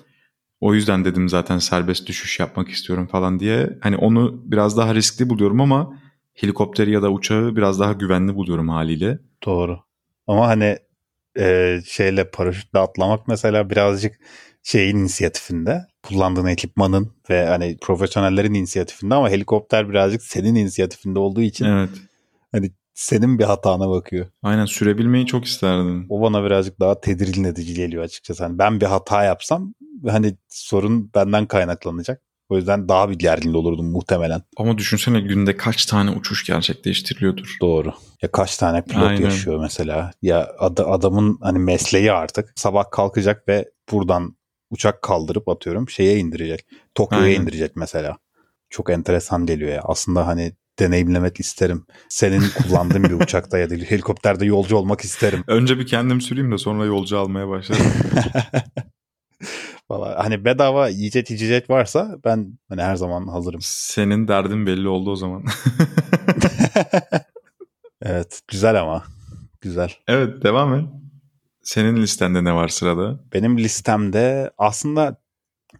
O 0.60 0.74
yüzden 0.74 1.04
dedim 1.04 1.28
zaten 1.28 1.58
serbest 1.58 2.06
düşüş 2.06 2.40
yapmak 2.40 2.68
istiyorum 2.68 3.06
falan 3.06 3.40
diye. 3.40 3.78
Hani 3.80 3.96
onu 3.96 4.42
biraz 4.44 4.76
daha 4.76 4.94
riskli 4.94 5.30
buluyorum 5.30 5.60
ama 5.60 6.00
helikopteri 6.34 6.90
ya 6.90 7.02
da 7.02 7.10
uçağı 7.10 7.56
biraz 7.56 7.80
daha 7.80 7.92
güvenli 7.92 8.34
buluyorum 8.34 8.68
haliyle. 8.68 9.18
Doğru. 9.46 9.80
Ama 10.26 10.48
hani 10.48 10.78
e, 11.38 11.78
şeyle 11.86 12.30
paraşütle 12.30 12.78
atlamak 12.78 13.28
mesela 13.28 13.70
birazcık 13.70 14.18
şeyin 14.62 14.96
inisiyatifinde 14.96 15.86
kullandığın 16.08 16.46
ekipmanın 16.46 17.12
ve 17.30 17.46
hani 17.46 17.76
profesyonellerin 17.80 18.54
inisiyatifinde 18.54 19.14
ama 19.14 19.30
helikopter 19.30 19.88
birazcık 19.88 20.22
senin 20.22 20.54
inisiyatifinde 20.54 21.18
olduğu 21.18 21.40
için 21.42 21.64
Evet. 21.64 21.90
hani 22.52 22.70
senin 22.94 23.38
bir 23.38 23.44
hatana 23.44 23.90
bakıyor. 23.90 24.26
Aynen 24.42 24.64
sürebilmeyi 24.64 25.26
çok 25.26 25.44
isterdim. 25.44 26.06
O 26.08 26.20
bana 26.22 26.44
birazcık 26.44 26.80
daha 26.80 27.00
tedirgin 27.00 27.44
edici 27.44 27.74
geliyor 27.74 28.04
açıkçası. 28.04 28.44
Hani 28.44 28.58
ben 28.58 28.80
bir 28.80 28.86
hata 28.86 29.24
yapsam 29.24 29.74
hani 30.08 30.36
sorun 30.48 31.10
benden 31.14 31.46
kaynaklanacak. 31.46 32.22
O 32.48 32.56
yüzden 32.56 32.88
daha 32.88 33.10
bir 33.10 33.14
gergin 33.14 33.54
olurdum 33.54 33.90
muhtemelen. 33.90 34.42
Ama 34.56 34.78
düşünsene 34.78 35.20
günde 35.20 35.56
kaç 35.56 35.86
tane 35.86 36.10
uçuş 36.10 36.44
gerçekleştiriliyordur. 36.46 37.56
Doğru. 37.60 37.92
Ya 38.22 38.32
kaç 38.32 38.56
tane 38.56 38.82
pilot 38.84 39.02
Aynen. 39.08 39.22
yaşıyor 39.22 39.60
mesela. 39.60 40.10
Ya 40.22 40.48
ad- 40.58 40.78
adamın 40.86 41.38
hani 41.42 41.58
mesleği 41.58 42.12
artık 42.12 42.52
sabah 42.56 42.84
kalkacak 42.90 43.48
ve 43.48 43.70
buradan 43.92 44.36
uçak 44.74 45.02
kaldırıp 45.02 45.48
atıyorum 45.48 45.88
şeye 45.88 46.18
indirecek. 46.18 46.66
Tokyo'ya 46.94 47.24
Aynen. 47.24 47.40
indirecek 47.40 47.76
mesela. 47.76 48.18
Çok 48.70 48.90
enteresan 48.90 49.46
geliyor 49.46 49.70
ya. 49.72 49.80
Aslında 49.84 50.26
hani 50.26 50.52
deneyimlemek 50.78 51.40
isterim. 51.40 51.86
Senin 52.08 52.42
kullandığın 52.62 53.04
bir 53.04 53.10
uçakta 53.22 53.58
ya 53.58 53.70
da 53.70 53.74
helikopterde 53.74 54.46
yolcu 54.46 54.76
olmak 54.76 55.00
isterim. 55.00 55.44
Önce 55.46 55.78
bir 55.78 55.86
kendim 55.86 56.20
süreyim 56.20 56.52
de 56.52 56.58
sonra 56.58 56.84
yolcu 56.84 57.18
almaya 57.18 57.48
başlarım. 57.48 57.86
Valla 59.90 60.24
hani 60.24 60.44
bedava 60.44 60.88
yiyecek 60.88 61.30
içecek 61.30 61.70
varsa 61.70 62.16
ben 62.24 62.58
hani 62.68 62.82
her 62.82 62.96
zaman 62.96 63.26
hazırım. 63.26 63.60
Senin 63.62 64.28
derdin 64.28 64.66
belli 64.66 64.88
oldu 64.88 65.10
o 65.10 65.16
zaman. 65.16 65.44
Evet 68.02 68.40
güzel 68.48 68.80
ama. 68.80 69.04
Güzel. 69.60 69.92
evet 70.08 70.42
devam 70.42 70.74
et. 70.74 70.84
Senin 71.64 71.96
listende 71.96 72.44
ne 72.44 72.54
var 72.54 72.68
sırada? 72.68 73.20
Benim 73.32 73.58
listemde 73.58 74.50
aslında 74.58 75.16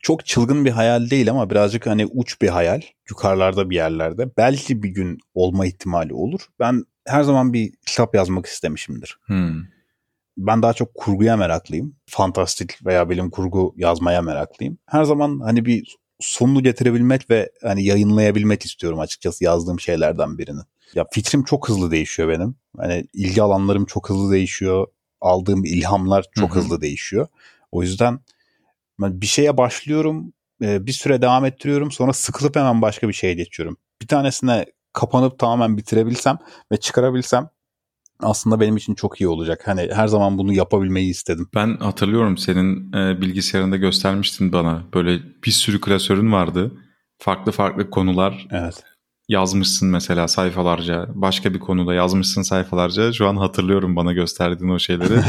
çok 0.00 0.26
çılgın 0.26 0.64
bir 0.64 0.70
hayal 0.70 1.10
değil 1.10 1.30
ama 1.30 1.50
birazcık 1.50 1.86
hani 1.86 2.06
uç 2.06 2.42
bir 2.42 2.48
hayal. 2.48 2.80
Yukarılarda 3.10 3.70
bir 3.70 3.76
yerlerde. 3.76 4.36
Belki 4.36 4.82
bir 4.82 4.88
gün 4.88 5.18
olma 5.34 5.66
ihtimali 5.66 6.14
olur. 6.14 6.40
Ben 6.60 6.84
her 7.06 7.22
zaman 7.22 7.52
bir 7.52 7.72
kitap 7.86 8.14
yazmak 8.14 8.46
istemişimdir. 8.46 9.18
Hmm. 9.24 9.62
Ben 10.36 10.62
daha 10.62 10.72
çok 10.72 10.94
kurguya 10.94 11.36
meraklıyım. 11.36 11.96
Fantastik 12.06 12.86
veya 12.86 13.10
bilim 13.10 13.30
kurgu 13.30 13.74
yazmaya 13.76 14.22
meraklıyım. 14.22 14.78
Her 14.86 15.04
zaman 15.04 15.40
hani 15.40 15.64
bir 15.64 15.96
sonunu 16.20 16.62
getirebilmek 16.62 17.30
ve 17.30 17.50
hani 17.62 17.84
yayınlayabilmek 17.84 18.64
istiyorum 18.64 19.00
açıkçası 19.00 19.44
yazdığım 19.44 19.80
şeylerden 19.80 20.38
birini. 20.38 20.60
Ya 20.94 21.04
fikrim 21.12 21.44
çok 21.44 21.68
hızlı 21.68 21.90
değişiyor 21.90 22.28
benim. 22.28 22.54
Hani 22.76 23.06
ilgi 23.12 23.42
alanlarım 23.42 23.84
çok 23.84 24.10
hızlı 24.10 24.32
değişiyor. 24.32 24.86
Aldığım 25.24 25.64
ilhamlar 25.64 26.24
çok 26.34 26.50
Hı 26.50 26.54
hı. 26.54 26.58
hızlı 26.58 26.80
değişiyor. 26.80 27.26
O 27.72 27.82
yüzden 27.82 28.20
bir 29.00 29.26
şeye 29.26 29.56
başlıyorum, 29.56 30.32
e, 30.62 30.86
bir 30.86 30.92
süre 30.92 31.22
devam 31.22 31.44
ettiriyorum, 31.44 31.90
sonra 31.90 32.12
sıkılıp 32.12 32.56
hemen 32.56 32.82
başka 32.82 33.08
bir 33.08 33.12
şeye 33.12 33.34
geçiyorum. 33.34 33.76
Bir 34.02 34.06
tanesine 34.06 34.66
kapanıp 34.92 35.38
tamamen 35.38 35.76
bitirebilsem 35.76 36.38
ve 36.72 36.76
çıkarabilsem 36.76 37.48
aslında 38.20 38.60
benim 38.60 38.76
için 38.76 38.94
çok 38.94 39.20
iyi 39.20 39.28
olacak. 39.28 39.62
Hani 39.64 39.88
her 39.92 40.06
zaman 40.06 40.38
bunu 40.38 40.52
yapabilmeyi 40.52 41.10
istedim. 41.10 41.48
Ben 41.54 41.76
hatırlıyorum 41.76 42.38
senin 42.38 42.92
e, 42.92 43.20
bilgisayarında 43.20 43.76
göstermiştin 43.76 44.52
bana. 44.52 44.84
Böyle 44.94 45.18
bir 45.44 45.50
sürü 45.50 45.80
klasörün 45.80 46.32
vardı. 46.32 46.72
Farklı 47.18 47.52
farklı 47.52 47.90
konular 47.90 48.46
Evet. 48.50 48.84
Yazmışsın 49.28 49.88
mesela 49.88 50.28
sayfalarca. 50.28 51.06
Başka 51.08 51.54
bir 51.54 51.58
konuda 51.60 51.94
yazmışsın 51.94 52.42
sayfalarca. 52.42 53.12
Şu 53.12 53.28
an 53.28 53.36
hatırlıyorum 53.36 53.96
bana 53.96 54.12
gösterdiğin 54.12 54.70
o 54.70 54.78
şeyleri. 54.78 55.20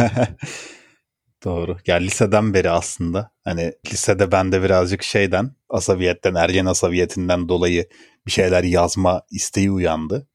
Doğru. 1.43 1.77
Ya 1.87 1.95
liseden 1.95 2.53
beri 2.53 2.69
aslında 2.69 3.31
hani 3.43 3.73
lisede 3.91 4.31
bende 4.31 4.63
birazcık 4.63 5.03
şeyden 5.03 5.55
asabiyetten 5.69 6.35
ergen 6.35 6.65
asabiyetinden 6.65 7.49
dolayı 7.49 7.87
bir 8.27 8.31
şeyler 8.31 8.63
yazma 8.63 9.21
isteği 9.31 9.71
uyandı. 9.71 10.27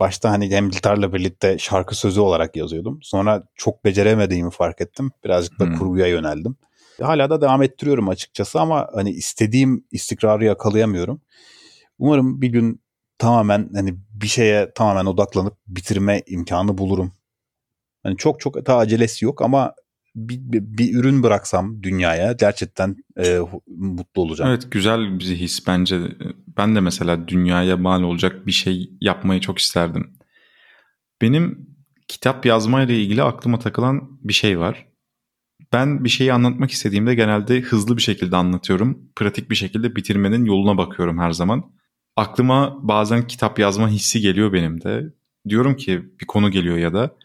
Başta 0.00 0.30
hani 0.30 0.50
hem 0.50 0.70
gitarla 0.70 1.12
birlikte 1.12 1.58
şarkı 1.58 1.94
sözü 1.94 2.20
olarak 2.20 2.56
yazıyordum. 2.56 2.98
Sonra 3.02 3.42
çok 3.54 3.84
beceremediğimi 3.84 4.50
fark 4.50 4.80
ettim. 4.80 5.10
Birazcık 5.24 5.60
da 5.60 5.64
Hmm. 5.64 5.78
kurguya 5.78 6.06
yöneldim. 6.06 6.56
Hala 7.02 7.30
da 7.30 7.40
devam 7.40 7.62
ettiriyorum 7.62 8.08
açıkçası 8.08 8.60
ama 8.60 8.88
hani 8.94 9.10
istediğim 9.10 9.84
istikrarı 9.90 10.44
yakalayamıyorum. 10.44 11.20
Umarım 12.00 12.42
bir 12.42 12.48
gün 12.48 12.82
tamamen 13.18 13.70
hani 13.74 13.94
bir 14.10 14.26
şeye 14.26 14.72
tamamen 14.74 15.06
odaklanıp 15.06 15.54
bitirme 15.66 16.22
imkanı 16.26 16.78
bulurum. 16.78 17.12
Hani 18.02 18.16
çok 18.16 18.40
çok 18.40 18.66
da 18.66 18.76
acelesi 18.76 19.24
yok 19.24 19.42
ama 19.42 19.74
bir, 20.14 20.38
bir, 20.38 20.60
bir 20.62 20.94
ürün 20.94 21.22
bıraksam 21.22 21.82
dünyaya 21.82 22.32
gerçekten 22.32 22.96
e, 23.18 23.38
mutlu 23.66 24.22
olacağım. 24.22 24.50
evet 24.50 24.66
güzel 24.70 25.18
bir 25.18 25.24
his 25.24 25.66
bence. 25.66 26.00
Ben 26.56 26.76
de 26.76 26.80
mesela 26.80 27.28
dünyaya 27.28 27.76
mal 27.76 28.02
olacak 28.02 28.46
bir 28.46 28.52
şey 28.52 28.90
yapmayı 29.00 29.40
çok 29.40 29.58
isterdim. 29.58 30.12
Benim 31.22 31.66
kitap 32.08 32.46
yazmayla 32.46 32.94
ilgili 32.94 33.22
aklıma 33.22 33.58
takılan 33.58 34.18
bir 34.22 34.32
şey 34.32 34.58
var. 34.58 34.86
Ben 35.72 36.04
bir 36.04 36.08
şeyi 36.08 36.32
anlatmak 36.32 36.70
istediğimde 36.70 37.14
genelde 37.14 37.60
hızlı 37.60 37.96
bir 37.96 38.02
şekilde 38.02 38.36
anlatıyorum. 38.36 39.10
Pratik 39.16 39.50
bir 39.50 39.54
şekilde 39.54 39.96
bitirmenin 39.96 40.44
yoluna 40.44 40.78
bakıyorum 40.78 41.18
her 41.18 41.30
zaman. 41.30 41.79
Aklıma 42.16 42.78
bazen 42.88 43.26
kitap 43.26 43.58
yazma 43.58 43.88
hissi 43.88 44.20
geliyor 44.20 44.52
benim 44.52 44.82
de. 44.82 45.12
Diyorum 45.48 45.76
ki 45.76 46.02
bir 46.20 46.26
konu 46.26 46.50
geliyor 46.50 46.76
ya 46.76 46.94
da 46.94 47.16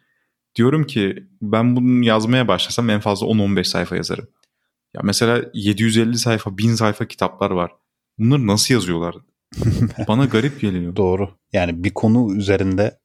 diyorum 0.56 0.84
ki 0.84 1.28
ben 1.42 1.76
bunu 1.76 2.06
yazmaya 2.06 2.48
başlasam 2.48 2.90
en 2.90 3.00
fazla 3.00 3.28
10-15 3.28 3.64
sayfa 3.64 3.96
yazarım. 3.96 4.28
Ya 4.94 5.02
mesela 5.04 5.42
750 5.54 6.18
sayfa, 6.18 6.58
1000 6.58 6.76
sayfa 6.76 7.06
kitaplar 7.06 7.52
var. 7.52 7.72
Bunları 8.20 8.48
nasıl 8.48 8.74
yazıyorlar? 8.74 9.16
Bana 10.08 10.26
garip 10.26 10.62
geliyor. 10.62 10.96
Doğru. 10.96 11.30
Yani 11.54 11.84
bir 11.84 11.94
konu 11.94 12.36
üzerinde 12.36 13.00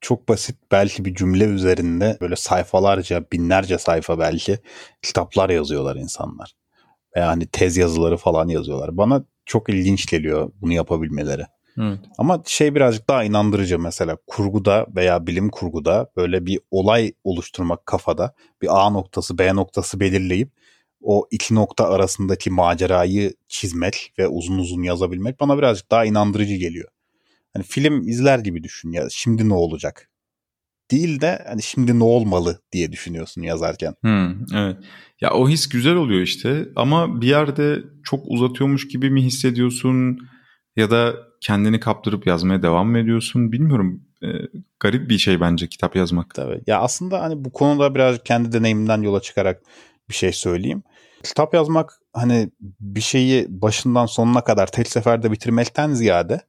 çok 0.00 0.28
basit 0.28 0.56
belki 0.72 1.04
bir 1.04 1.14
cümle 1.14 1.44
üzerinde 1.44 2.18
böyle 2.20 2.36
sayfalarca, 2.36 3.24
binlerce 3.32 3.78
sayfa 3.78 4.18
belki 4.18 4.58
kitaplar 5.02 5.50
yazıyorlar 5.50 5.96
insanlar. 5.96 6.52
Veya 7.16 7.28
hani 7.28 7.46
tez 7.46 7.76
yazıları 7.76 8.16
falan 8.16 8.48
yazıyorlar. 8.48 8.96
Bana 8.96 9.24
çok 9.46 9.68
ilginç 9.68 10.06
geliyor 10.06 10.52
bunu 10.60 10.72
yapabilmeleri. 10.72 11.42
Evet. 11.78 11.98
Ama 12.18 12.42
şey 12.46 12.74
birazcık 12.74 13.08
daha 13.08 13.24
inandırıcı 13.24 13.78
mesela 13.78 14.16
kurguda 14.26 14.86
veya 14.96 15.26
bilim 15.26 15.50
kurguda 15.50 16.10
böyle 16.16 16.46
bir 16.46 16.60
olay 16.70 17.12
oluşturmak 17.24 17.86
kafada 17.86 18.34
bir 18.62 18.86
A 18.86 18.90
noktası 18.90 19.38
B 19.38 19.54
noktası 19.54 20.00
belirleyip 20.00 20.50
o 21.02 21.26
iki 21.30 21.54
nokta 21.54 21.88
arasındaki 21.88 22.50
macerayı 22.50 23.34
çizmek 23.48 24.12
ve 24.18 24.28
uzun 24.28 24.58
uzun 24.58 24.82
yazabilmek 24.82 25.40
bana 25.40 25.58
birazcık 25.58 25.90
daha 25.90 26.04
inandırıcı 26.04 26.54
geliyor. 26.54 26.88
Hani 27.54 27.64
film 27.64 28.08
izler 28.08 28.38
gibi 28.38 28.62
düşün 28.62 28.92
ya 28.92 29.06
şimdi 29.10 29.48
ne 29.48 29.54
olacak? 29.54 30.10
Değil 30.92 31.20
de 31.20 31.44
hani 31.48 31.62
şimdi 31.62 31.98
ne 31.98 32.04
olmalı 32.04 32.62
diye 32.72 32.92
düşünüyorsun 32.92 33.42
yazarken. 33.42 33.94
Hmm, 34.00 34.30
evet. 34.54 34.76
Ya 35.20 35.30
o 35.32 35.48
his 35.48 35.68
güzel 35.68 35.94
oluyor 35.94 36.20
işte 36.20 36.68
ama 36.76 37.20
bir 37.20 37.26
yerde 37.26 37.78
çok 38.04 38.24
uzatıyormuş 38.26 38.88
gibi 38.88 39.10
mi 39.10 39.22
hissediyorsun 39.22 40.18
ya 40.76 40.90
da 40.90 41.14
kendini 41.40 41.80
kaptırıp 41.80 42.26
yazmaya 42.26 42.62
devam 42.62 42.90
mı 42.90 42.98
ediyorsun 42.98 43.52
bilmiyorum. 43.52 44.02
Ee, 44.22 44.28
garip 44.80 45.10
bir 45.10 45.18
şey 45.18 45.40
bence 45.40 45.68
kitap 45.68 45.96
yazmak. 45.96 46.34
Tabii. 46.34 46.60
Ya 46.66 46.80
aslında 46.80 47.22
hani 47.22 47.44
bu 47.44 47.52
konuda 47.52 47.94
birazcık 47.94 48.26
kendi 48.26 48.52
deneyimimden 48.52 49.02
yola 49.02 49.20
çıkarak 49.20 49.62
bir 50.08 50.14
şey 50.14 50.32
söyleyeyim. 50.32 50.82
Kitap 51.22 51.54
yazmak 51.54 51.92
hani 52.12 52.50
bir 52.80 53.00
şeyi 53.00 53.46
başından 53.48 54.06
sonuna 54.06 54.44
kadar 54.44 54.66
tek 54.66 54.88
seferde 54.88 55.32
bitirmekten 55.32 55.92
ziyade 55.92 56.40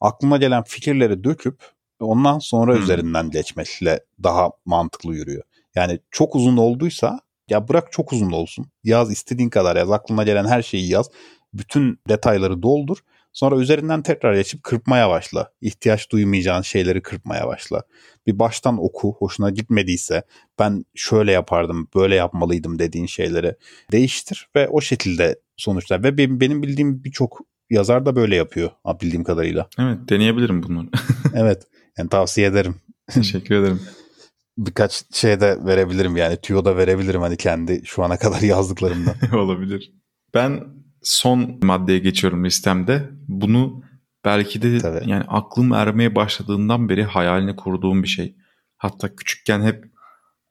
aklına 0.00 0.36
gelen 0.36 0.62
fikirleri 0.62 1.24
döküp 1.24 1.60
ondan 2.04 2.38
sonra 2.38 2.74
Hmm. 2.74 2.82
üzerinden 2.82 3.30
geçmekle 3.30 4.00
daha 4.22 4.50
mantıklı 4.64 5.14
yürüyor. 5.14 5.42
Yani 5.74 5.98
çok 6.10 6.36
uzun 6.36 6.56
olduysa 6.56 7.20
ya 7.48 7.68
bırak 7.68 7.92
çok 7.92 8.12
uzun 8.12 8.30
olsun. 8.30 8.66
Yaz 8.84 9.12
istediğin 9.12 9.50
kadar 9.50 9.76
yaz. 9.76 9.90
Aklına 9.90 10.24
gelen 10.24 10.44
her 10.44 10.62
şeyi 10.62 10.88
yaz. 10.88 11.10
Bütün 11.54 11.98
detayları 12.08 12.62
doldur. 12.62 12.98
Sonra 13.32 13.56
üzerinden 13.56 14.02
tekrar 14.02 14.34
geçip 14.34 14.62
kırpmaya 14.62 15.10
başla. 15.10 15.52
İhtiyaç 15.60 16.10
duymayacağın 16.10 16.62
şeyleri 16.62 17.02
kırpmaya 17.02 17.46
başla. 17.46 17.82
Bir 18.26 18.38
baştan 18.38 18.84
oku. 18.84 19.16
Hoşuna 19.18 19.50
gitmediyse 19.50 20.22
ben 20.58 20.84
şöyle 20.94 21.32
yapardım, 21.32 21.88
böyle 21.94 22.14
yapmalıydım 22.14 22.78
dediğin 22.78 23.06
şeyleri 23.06 23.54
değiştir 23.92 24.48
ve 24.56 24.68
o 24.68 24.80
şekilde 24.80 25.40
sonuçlar. 25.56 26.02
Ve 26.02 26.18
benim, 26.18 26.40
benim 26.40 26.62
bildiğim 26.62 27.04
birçok 27.04 27.40
yazar 27.70 28.06
da 28.06 28.16
böyle 28.16 28.36
yapıyor 28.36 28.70
bildiğim 29.02 29.24
kadarıyla. 29.24 29.68
Evet 29.78 29.98
deneyebilirim 30.08 30.62
bunları. 30.62 30.86
Evet. 31.34 31.66
Yani 32.00 32.08
tavsiye 32.10 32.46
ederim. 32.46 32.74
Teşekkür 33.10 33.54
ederim. 33.54 33.80
Birkaç 34.58 35.14
şey 35.14 35.40
de 35.40 35.58
verebilirim 35.64 36.16
yani 36.16 36.36
tüyo 36.36 36.64
da 36.64 36.76
verebilirim 36.76 37.20
hani 37.20 37.36
kendi 37.36 37.82
şu 37.84 38.04
ana 38.04 38.16
kadar 38.16 38.40
yazdıklarımdan. 38.42 39.14
Olabilir. 39.34 39.92
Ben 40.34 40.60
son 41.02 41.58
maddeye 41.62 41.98
geçiyorum 41.98 42.44
listemde. 42.44 43.10
Bunu 43.28 43.82
belki 44.24 44.62
de 44.62 44.78
Tabii. 44.78 45.10
yani 45.10 45.24
aklım 45.28 45.72
ermeye 45.72 46.14
başladığından 46.14 46.88
beri 46.88 47.04
hayalini 47.04 47.56
kurduğum 47.56 48.02
bir 48.02 48.08
şey. 48.08 48.36
Hatta 48.76 49.16
küçükken 49.16 49.62
hep 49.62 49.84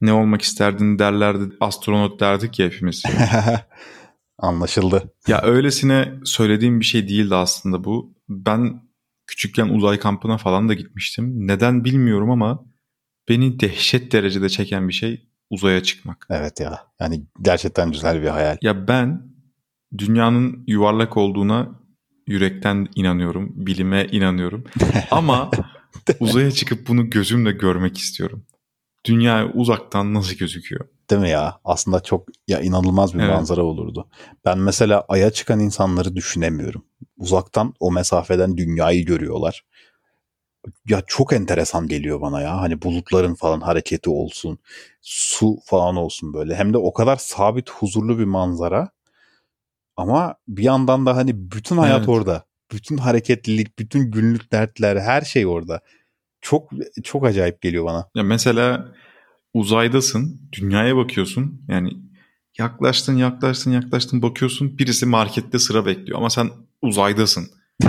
ne 0.02 0.14
olmak 0.14 0.42
isterdin 0.42 1.00
derlerdi. 1.00 1.56
Astronot 1.60 2.20
derdik 2.20 2.60
ya 2.60 2.66
hepimiz. 2.66 3.04
Anlaşıldı. 4.38 5.14
ya 5.28 5.42
öylesine 5.42 6.14
söylediğim 6.24 6.80
bir 6.80 6.86
şey 6.86 7.08
değildi 7.08 7.36
aslında 7.36 7.84
bu. 7.84 8.14
Ben 8.30 8.88
küçükken 9.30 9.70
uzay 9.70 10.00
kampına 10.00 10.38
falan 10.38 10.70
da 10.70 10.74
gitmiştim. 10.74 11.48
Neden 11.48 11.86
bilmiyorum 11.86 12.32
ama 12.32 12.65
beni 13.30 13.60
dehşet 13.60 14.12
derecede 14.12 14.50
çeken 14.50 14.88
bir 14.88 14.94
şey 14.94 15.28
uzaya 15.50 15.84
çıkmak. 15.84 16.28
Evet 16.30 16.60
ya. 16.60 16.88
Yani 17.00 17.24
gerçekten 17.42 17.92
güzel 17.92 18.22
bir 18.22 18.28
hayal. 18.28 18.58
Ya 18.62 18.88
ben 18.88 19.22
dünyanın 19.98 20.63
yuvarlak 20.68 21.18
olduğuna 21.18 21.80
yürekten 22.28 22.88
inanıyorum, 22.96 23.54
bilime 23.56 24.08
inanıyorum. 24.12 24.63
Ama 25.12 25.52
uzaya 26.20 26.52
çıkıp 26.52 26.88
bunu 26.88 27.10
gözümle 27.10 27.52
görmek 27.52 27.98
istiyorum. 27.98 28.46
Dünya 29.06 29.52
uzaktan 29.54 30.13
nasıl 30.13 30.36
gözüküyor? 30.36 30.86
Değil 31.10 31.22
mi 31.22 31.30
ya? 31.30 31.60
Aslında 31.65 32.00
çok 32.00 32.28
ya 32.48 32.60
inanılmaz 32.62 33.13
bir 33.13 33.19
Evet. 33.19 33.30
manzara 33.30 33.63
olurdu. 33.63 34.08
Ben 34.45 34.58
mesela 34.60 35.06
aya 35.10 35.32
çıkan 35.32 35.60
insanları 35.60 36.15
düşünemiyorum. 36.15 36.86
Uzaktan 37.17 37.74
o 37.80 37.91
mesafeden 37.91 38.58
dünyayı 38.58 39.06
görüyorlar. 39.06 39.65
Ya 40.88 41.02
çok 41.08 41.34
enteresan 41.34 41.88
geliyor 41.88 42.22
bana 42.22 42.41
ya. 42.41 42.62
Hani 42.62 42.82
bulutların 42.82 43.36
falan 43.36 43.62
hareketi 43.62 44.10
olsun, 44.10 44.60
su 45.02 45.58
falan 45.65 45.95
olsun 45.95 46.34
böyle. 46.34 46.56
Hem 46.56 46.74
de 46.74 46.78
o 46.78 46.93
kadar 46.93 47.15
sabit, 47.15 47.69
huzurlu 47.69 48.19
bir 48.19 48.26
manzara. 48.26 48.89
Ama 49.98 50.36
bir 50.48 50.63
yandan 50.63 51.06
da 51.06 51.15
hani 51.15 51.52
bütün 51.52 51.78
hayat 51.78 52.00
Evet. 52.00 52.10
orada. 52.10 52.43
Bütün 52.72 52.98
hareketlilik, 52.98 53.80
bütün 53.80 54.12
günlük 54.12 54.52
dertler, 54.52 54.95
her 54.98 55.22
şey 55.22 55.48
orada. 55.48 55.82
Çok 56.41 56.69
çok 57.04 57.26
acayip 57.26 57.62
geliyor 57.62 57.86
bana. 57.86 58.10
Ya 58.15 58.24
mesela 58.24 58.86
uzaydasın, 59.54 60.50
dünyaya 60.54 60.96
bakıyorsun. 60.96 61.62
Yani 61.68 61.90
yaklaştın, 62.58 63.16
yaklaştın, 63.18 63.72
yaklaştın 63.72 64.22
bakıyorsun. 64.22 64.78
Birisi 64.78 65.06
markette 65.06 65.60
sıra 65.60 65.86
bekliyor 65.86 66.18
ama 66.18 66.30
sen 66.30 66.50
uzaydasın. 66.82 67.48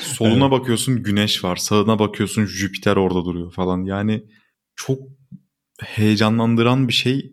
Soluna 0.00 0.50
bakıyorsun 0.50 1.02
güneş 1.02 1.44
var, 1.44 1.56
sağına 1.56 1.98
bakıyorsun 1.98 2.46
Jüpiter 2.46 2.96
orada 2.96 3.24
duruyor 3.24 3.52
falan. 3.52 3.84
Yani 3.84 4.24
çok 4.76 4.98
heyecanlandıran 5.82 6.88
bir 6.88 6.92
şey. 6.92 7.32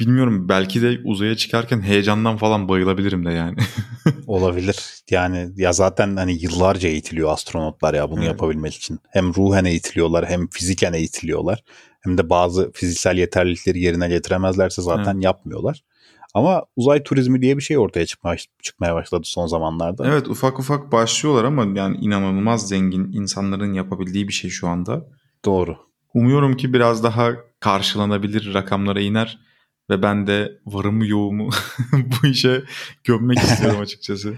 Bilmiyorum 0.00 0.48
belki 0.48 0.82
de 0.82 1.00
uzaya 1.04 1.36
çıkarken 1.36 1.82
heyecandan 1.82 2.36
falan 2.36 2.68
bayılabilirim 2.68 3.26
de 3.26 3.30
yani. 3.30 3.56
Olabilir. 4.26 4.76
Yani 5.10 5.50
ya 5.56 5.72
zaten 5.72 6.16
hani 6.16 6.42
yıllarca 6.42 6.88
eğitiliyor 6.88 7.32
astronotlar 7.32 7.94
ya 7.94 8.10
bunu 8.10 8.18
Evet. 8.18 8.28
yapabilmek 8.28 8.74
için. 8.74 8.98
Hem 9.10 9.34
ruhen 9.34 9.64
eğitiliyorlar 9.64 10.28
hem 10.28 10.48
fiziken 10.48 10.92
eğitiliyorlar. 10.92 11.62
Hem 12.04 12.18
de 12.18 12.30
bazı 12.30 12.72
fiziksel 12.72 13.16
yeterlilikleri 13.16 13.80
yerine 13.80 14.08
getiremezlerse 14.08 14.82
zaten 14.82 15.20
yapmıyorlar. 15.20 15.82
Ama 16.34 16.62
uzay 16.76 17.02
turizmi 17.02 17.42
diye 17.42 17.56
bir 17.56 17.62
şey 17.62 17.78
ortaya 17.78 18.06
çıkma, 18.06 18.36
çıkmaya 18.62 18.94
başladı 18.94 19.22
son 19.24 19.46
zamanlarda. 19.46 20.06
Evet 20.06 20.28
ufak 20.28 20.58
ufak 20.58 20.92
başlıyorlar 20.92 21.44
ama 21.44 21.78
yani 21.80 21.96
inanılmaz 21.96 22.68
zengin 22.68 23.12
insanların 23.12 23.72
yapabildiği 23.72 24.28
bir 24.28 24.32
şey 24.32 24.50
şu 24.50 24.68
anda. 24.68 25.06
Doğru. 25.44 25.76
Umuyorum 26.14 26.56
ki 26.56 26.72
biraz 26.72 27.04
daha 27.04 27.30
karşılanabilir 27.60 28.54
rakamlara 28.54 29.00
iner 29.00 29.38
ve 29.90 30.02
ben 30.02 30.26
de 30.26 30.58
varımı 30.66 31.06
yoğumu 31.06 31.50
bu 31.92 32.26
işe 32.26 32.64
gömmek 33.04 33.38
istiyorum 33.38 33.80
açıkçası. 33.82 34.34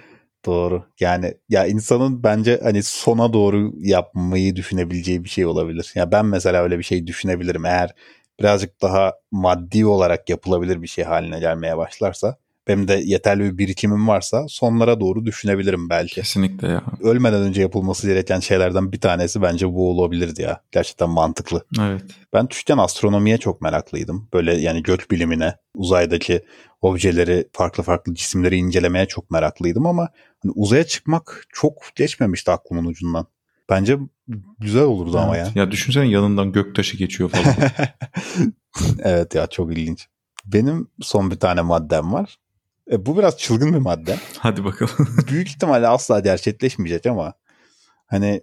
Doğru. 0.46 0.84
Yani 1.00 1.34
ya 1.48 1.66
insanın 1.66 2.22
bence 2.22 2.60
hani 2.62 2.82
sona 2.82 3.32
doğru 3.32 3.72
yapmayı 3.78 4.56
düşünebileceği 4.56 5.24
bir 5.24 5.28
şey 5.28 5.46
olabilir. 5.46 5.92
Ya 5.94 6.12
ben 6.12 6.26
mesela 6.26 6.62
öyle 6.62 6.78
bir 6.78 6.82
şey 6.84 7.06
düşünebilirim 7.06 7.64
eğer 7.64 7.94
birazcık 8.40 8.82
daha 8.82 9.12
maddi 9.30 9.86
olarak 9.86 10.28
yapılabilir 10.30 10.82
bir 10.82 10.86
şey 10.86 11.04
haline 11.04 11.40
gelmeye 11.40 11.76
başlarsa. 11.76 12.36
Benim 12.68 12.88
de 12.88 13.02
yeterli 13.04 13.44
bir 13.44 13.58
birikimim 13.58 14.08
varsa 14.08 14.48
sonlara 14.48 15.00
doğru 15.00 15.26
düşünebilirim 15.26 15.90
belki. 15.90 16.14
Kesinlikle 16.14 16.68
ya. 16.68 16.82
Ölmeden 17.02 17.42
önce 17.42 17.60
yapılması 17.60 18.06
gereken 18.06 18.40
şeylerden 18.40 18.92
bir 18.92 19.00
tanesi 19.00 19.42
bence 19.42 19.72
bu 19.72 19.90
olabilirdi 19.90 20.42
ya. 20.42 20.60
Gerçekten 20.72 21.10
mantıklı. 21.10 21.64
Evet. 21.80 22.02
Ben 22.32 22.46
küçükken 22.46 22.78
astronomiye 22.78 23.38
çok 23.38 23.60
meraklıydım. 23.60 24.28
Böyle 24.32 24.54
yani 24.54 24.82
gök 24.82 25.10
bilimine, 25.10 25.54
uzaydaki 25.76 26.42
objeleri, 26.82 27.48
farklı 27.52 27.82
farklı 27.82 28.14
cisimleri 28.14 28.56
incelemeye 28.56 29.06
çok 29.06 29.30
meraklıydım 29.30 29.86
ama 29.86 30.08
hani 30.42 30.52
uzaya 30.56 30.84
çıkmak 30.84 31.44
çok 31.52 31.72
geçmemişti 31.94 32.50
aklımın 32.50 32.84
ucundan. 32.84 33.26
Bence 33.70 33.98
güzel 34.60 34.82
olurdu 34.82 35.18
ama 35.18 35.36
ya. 35.36 35.44
Evet. 35.44 35.56
Ya 35.56 35.70
düşünsene 35.70 36.08
yanından 36.08 36.52
göktaşı 36.52 36.96
geçiyor 36.96 37.30
falan. 37.30 37.70
evet 38.98 39.34
ya 39.34 39.46
çok 39.46 39.72
ilginç. 39.72 40.08
Benim 40.44 40.88
son 41.00 41.30
bir 41.30 41.36
tane 41.36 41.62
maddem 41.62 42.12
var. 42.12 42.38
E, 42.90 43.06
bu 43.06 43.18
biraz 43.18 43.38
çılgın 43.38 43.72
bir 43.72 43.78
madde. 43.78 44.16
Hadi 44.38 44.64
bakalım. 44.64 45.08
Büyük 45.30 45.48
ihtimalle 45.48 45.88
asla 45.88 46.20
gerçekleşmeyecek 46.20 47.06
ama 47.06 47.34
hani 48.06 48.40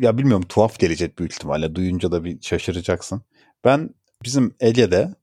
ya 0.00 0.18
bilmiyorum 0.18 0.44
tuhaf 0.48 0.78
gelecek 0.78 1.18
büyük 1.18 1.32
ihtimalle. 1.32 1.74
Duyunca 1.74 2.12
da 2.12 2.24
bir 2.24 2.40
şaşıracaksın. 2.40 3.22
Ben 3.64 3.90
bizim 4.24 4.54
Ege'de 4.60 5.14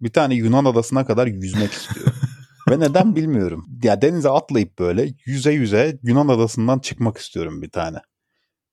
bir 0.00 0.10
tane 0.10 0.34
Yunan 0.34 0.64
adasına 0.64 1.06
kadar 1.06 1.26
yüzmek 1.26 1.72
istiyorum. 1.72 2.12
Ve 2.70 2.80
neden 2.80 3.16
bilmiyorum. 3.16 3.66
Ya 3.82 4.02
denize 4.02 4.30
atlayıp 4.30 4.78
böyle 4.78 5.14
yüze 5.26 5.52
yüze 5.52 5.98
Yunan 6.02 6.28
adasından 6.28 6.78
çıkmak 6.78 7.18
istiyorum 7.18 7.62
bir 7.62 7.70
tane. 7.70 7.98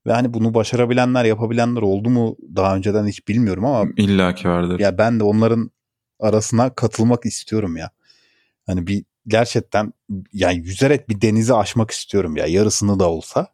Ve 0.07 0.13
hani 0.13 0.33
bunu 0.33 0.53
başarabilenler, 0.53 1.25
yapabilenler 1.25 1.81
oldu 1.81 2.09
mu 2.09 2.37
daha 2.55 2.75
önceden 2.75 3.07
hiç 3.07 3.27
bilmiyorum 3.27 3.65
ama 3.65 3.91
İlla 3.97 4.35
ki 4.35 4.49
vardır. 4.49 4.79
ya 4.79 4.97
ben 4.97 5.19
de 5.19 5.23
onların 5.23 5.71
arasına 6.19 6.75
katılmak 6.75 7.25
istiyorum 7.25 7.77
ya. 7.77 7.89
Hani 8.67 8.87
bir 8.87 9.05
gerçekten 9.27 9.93
yani 10.33 10.57
yüzerek 10.57 11.09
bir 11.09 11.21
denizi 11.21 11.53
aşmak 11.53 11.91
istiyorum 11.91 12.37
ya. 12.37 12.45
Yarısını 12.45 12.99
da 12.99 13.09
olsa 13.09 13.47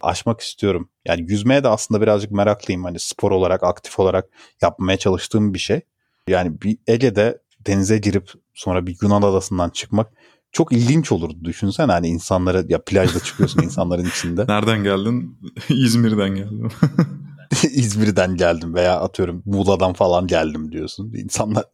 aşmak 0.00 0.40
istiyorum. 0.40 0.88
Yani 1.04 1.30
yüzmeye 1.30 1.64
de 1.64 1.68
aslında 1.68 2.00
birazcık 2.00 2.30
meraklıyım. 2.30 2.84
Hani 2.84 2.98
spor 2.98 3.30
olarak, 3.30 3.62
aktif 3.62 3.98
olarak 3.98 4.28
yapmaya 4.62 4.96
çalıştığım 4.96 5.54
bir 5.54 5.58
şey. 5.58 5.80
Yani 6.28 6.62
bir 6.62 6.78
Ege'de 6.86 7.38
denize 7.66 7.98
girip 7.98 8.30
sonra 8.54 8.86
bir 8.86 8.96
Yunan 9.02 9.22
adasından 9.22 9.70
çıkmak 9.70 10.12
çok 10.52 10.72
ilginç 10.72 11.12
olurdu. 11.12 11.44
Düşünsene 11.44 11.92
hani 11.92 12.08
insanlara 12.08 12.62
ya 12.68 12.84
plajda 12.84 13.20
çıkıyorsun 13.20 13.62
insanların 13.62 14.04
içinde. 14.04 14.44
Nereden 14.48 14.82
geldin? 14.82 15.38
İzmir'den 15.68 16.34
geldim. 16.34 16.68
İzmir'den 17.62 18.36
geldim 18.36 18.74
veya 18.74 19.00
atıyorum 19.00 19.42
Muğla'dan 19.44 19.92
falan 19.92 20.26
geldim 20.26 20.72
diyorsun. 20.72 21.12
İnsanlar 21.14 21.64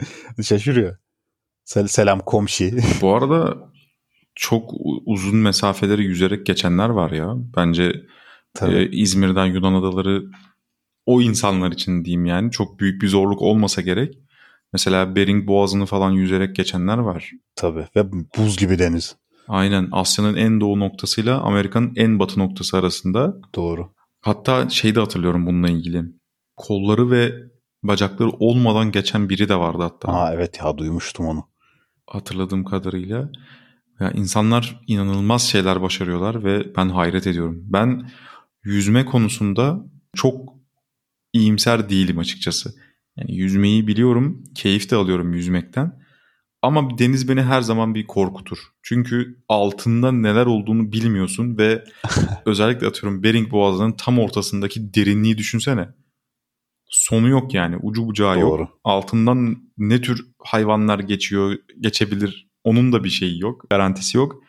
şaşırıyor. 0.42 0.96
Sel- 1.72 1.88
Selam 1.88 2.20
komşi. 2.20 2.76
Bu 3.00 3.14
arada 3.14 3.56
çok 4.34 4.70
uzun 5.06 5.36
mesafeleri 5.36 6.04
yüzerek 6.04 6.46
geçenler 6.46 6.88
var 6.88 7.10
ya. 7.10 7.34
Bence 7.56 7.92
Tabii. 8.54 8.74
e, 8.74 8.90
İzmir'den 8.90 9.46
Yunan 9.46 9.74
adaları 9.74 10.24
o 11.06 11.20
insanlar 11.22 11.72
için 11.72 12.04
diyeyim 12.04 12.26
yani 12.26 12.50
çok 12.50 12.80
büyük 12.80 13.02
bir 13.02 13.08
zorluk 13.08 13.42
olmasa 13.42 13.82
gerek. 13.82 14.18
Mesela 14.72 15.16
Bering 15.16 15.46
Boğazı'nı 15.46 15.86
falan 15.86 16.10
yüzerek 16.10 16.56
geçenler 16.56 16.98
var. 16.98 17.30
Tabii 17.56 17.86
ve 17.96 18.12
buz 18.38 18.56
gibi 18.56 18.78
deniz. 18.78 19.16
Aynen 19.48 19.88
Asya'nın 19.92 20.36
en 20.36 20.60
doğu 20.60 20.78
noktasıyla 20.80 21.40
Amerika'nın 21.40 21.92
en 21.96 22.18
batı 22.18 22.40
noktası 22.40 22.76
arasında. 22.76 23.34
Doğru. 23.54 23.88
Hatta 24.20 24.68
şey 24.68 24.94
de 24.94 25.00
hatırlıyorum 25.00 25.46
bununla 25.46 25.68
ilgili. 25.68 26.02
Kolları 26.56 27.10
ve 27.10 27.32
bacakları 27.82 28.30
olmadan 28.30 28.92
geçen 28.92 29.28
biri 29.28 29.48
de 29.48 29.56
vardı 29.56 29.82
hatta. 29.82 30.12
Aa 30.12 30.34
evet 30.34 30.58
ya 30.60 30.78
duymuştum 30.78 31.26
onu. 31.26 31.51
Hatırladığım 32.14 32.64
kadarıyla. 32.64 33.30
Ya 34.00 34.10
insanlar 34.10 34.80
inanılmaz 34.86 35.42
şeyler 35.42 35.82
başarıyorlar 35.82 36.44
ve 36.44 36.76
ben 36.76 36.88
hayret 36.88 37.26
ediyorum. 37.26 37.62
Ben 37.66 38.10
yüzme 38.64 39.04
konusunda 39.04 39.84
çok 40.16 40.54
iyimser 41.32 41.88
değilim 41.88 42.18
açıkçası. 42.18 42.74
Yani 43.16 43.34
yüzmeyi 43.36 43.86
biliyorum, 43.86 44.44
keyif 44.54 44.90
de 44.90 44.96
alıyorum 44.96 45.32
yüzmekten. 45.32 46.02
Ama 46.62 46.98
deniz 46.98 47.28
beni 47.28 47.42
her 47.42 47.60
zaman 47.60 47.94
bir 47.94 48.06
korkutur. 48.06 48.58
Çünkü 48.82 49.42
altında 49.48 50.12
neler 50.12 50.46
olduğunu 50.46 50.92
bilmiyorsun 50.92 51.58
ve 51.58 51.84
özellikle 52.46 52.86
atıyorum 52.86 53.22
Bering 53.22 53.50
Boğazı'nın 53.50 53.92
tam 53.92 54.18
ortasındaki 54.18 54.94
derinliği 54.94 55.38
düşünsene. 55.38 55.88
Sonu 56.92 57.28
yok 57.28 57.54
yani, 57.54 57.76
ucu 57.82 58.06
bucağı 58.06 58.38
yok 58.40 58.50
Doğru. 58.50 58.68
altından 58.84 59.56
ne 59.78 60.00
tür 60.00 60.26
hayvanlar 60.44 60.98
geçiyor, 60.98 61.56
geçebilir 61.80 62.48
onun 62.64 62.92
da 62.92 63.04
bir 63.04 63.08
şeyi 63.08 63.40
yok, 63.40 63.70
garantisi 63.70 64.16
yok. 64.16 64.42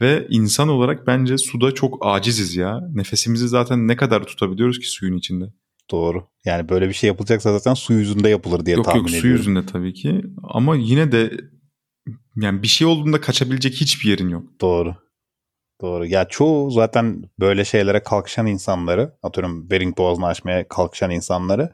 Ve 0.00 0.26
insan 0.30 0.68
olarak 0.68 1.06
bence 1.06 1.38
suda 1.38 1.74
çok 1.74 1.98
aciziz 2.00 2.56
ya. 2.56 2.80
Nefesimizi 2.94 3.48
zaten 3.48 3.88
ne 3.88 3.96
kadar 3.96 4.24
tutabiliyoruz 4.24 4.78
ki 4.78 4.86
suyun 4.90 5.16
içinde? 5.16 5.44
Doğru. 5.90 6.26
Yani 6.44 6.68
böyle 6.68 6.88
bir 6.88 6.94
şey 6.94 7.08
yapılacaksa 7.08 7.58
zaten 7.58 7.74
su 7.74 7.92
yüzünde 7.92 8.28
yapılır 8.28 8.66
diye 8.66 8.76
yok 8.76 8.84
tahmin 8.84 9.00
yok 9.00 9.10
su 9.10 9.16
ediyorum. 9.16 9.36
yüzünde 9.36 9.66
tabii 9.66 9.94
ki. 9.94 10.22
Ama 10.42 10.76
yine 10.76 11.12
de 11.12 11.32
yani 12.36 12.62
bir 12.62 12.68
şey 12.68 12.86
olduğunda 12.86 13.20
kaçabilecek 13.20 13.74
hiçbir 13.74 14.10
yerin 14.10 14.28
yok. 14.28 14.44
Doğru. 14.60 14.94
Doğru. 15.84 16.06
Ya 16.06 16.24
çoğu 16.28 16.70
zaten 16.70 17.22
böyle 17.40 17.64
şeylere 17.64 18.02
kalkışan 18.02 18.46
insanları, 18.46 19.12
atıyorum 19.22 19.70
Bering 19.70 19.98
Boğazı'nı 19.98 20.26
aşmaya 20.26 20.68
kalkışan 20.68 21.10
insanları 21.10 21.72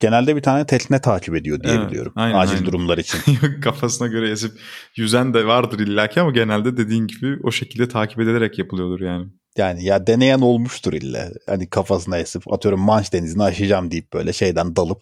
genelde 0.00 0.36
bir 0.36 0.42
tane 0.42 0.66
tekne 0.66 1.00
takip 1.00 1.36
ediyor 1.36 1.60
diye 1.62 1.74
Evet, 1.74 1.88
biliyorum. 1.90 2.12
aynen, 2.16 2.34
Acil 2.38 2.54
aynen. 2.54 2.66
durumlar 2.66 2.98
için. 2.98 3.18
Kafasına 3.62 4.08
göre 4.08 4.30
esip 4.30 4.52
yüzen 4.96 5.34
de 5.34 5.46
vardır 5.46 5.78
illaki 5.78 6.20
ama 6.20 6.30
genelde 6.30 6.76
dediğin 6.76 7.06
gibi 7.06 7.38
o 7.42 7.50
şekilde 7.50 7.88
takip 7.88 8.20
edilerek 8.20 8.58
yapılıyordur 8.58 9.00
yani. 9.00 9.26
Yani 9.56 9.84
ya 9.84 10.06
deneyen 10.06 10.40
olmuştur 10.40 10.92
illa. 10.92 11.28
Hani 11.46 11.70
kafasına 11.70 12.18
esip 12.18 12.52
atıyorum 12.52 12.80
Manş 12.80 13.12
Denizi'ni 13.12 13.42
aşacağım 13.42 13.90
deyip 13.90 14.12
böyle 14.12 14.32
şeyden 14.32 14.76
dalıp 14.76 14.98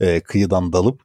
e, 0.00 0.20
kıyıdan 0.20 0.72
dalıp 0.72 1.00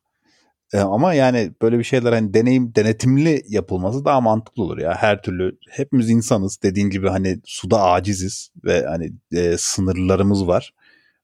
E, 0.73 0.79
ama 0.79 1.13
yani 1.13 1.51
böyle 1.61 1.79
bir 1.79 1.83
şeyler 1.83 2.13
hani 2.13 2.33
deneyim 2.33 2.75
denetimli 2.75 3.43
yapılması 3.47 4.05
daha 4.05 4.21
mantıklı 4.21 4.63
olur 4.63 4.77
ya. 4.77 4.95
Her 4.95 5.21
türlü 5.21 5.57
hepimiz 5.69 6.09
insanız. 6.09 6.59
Dediğin 6.63 6.89
gibi 6.89 7.09
hani 7.09 7.39
suda 7.45 7.81
aciziz 7.81 8.51
ve 8.65 8.85
hani 8.85 9.13
e, 9.31 9.57
sınırlarımız 9.57 10.47
var. 10.47 10.73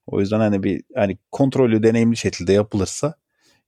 O 0.07 0.19
yüzden 0.19 0.39
hani 0.39 0.63
bir 0.63 0.83
hani 0.95 1.17
kontrollü 1.31 1.83
deneyimli 1.83 2.17
şekilde 2.17 2.53
yapılırsa 2.53 3.13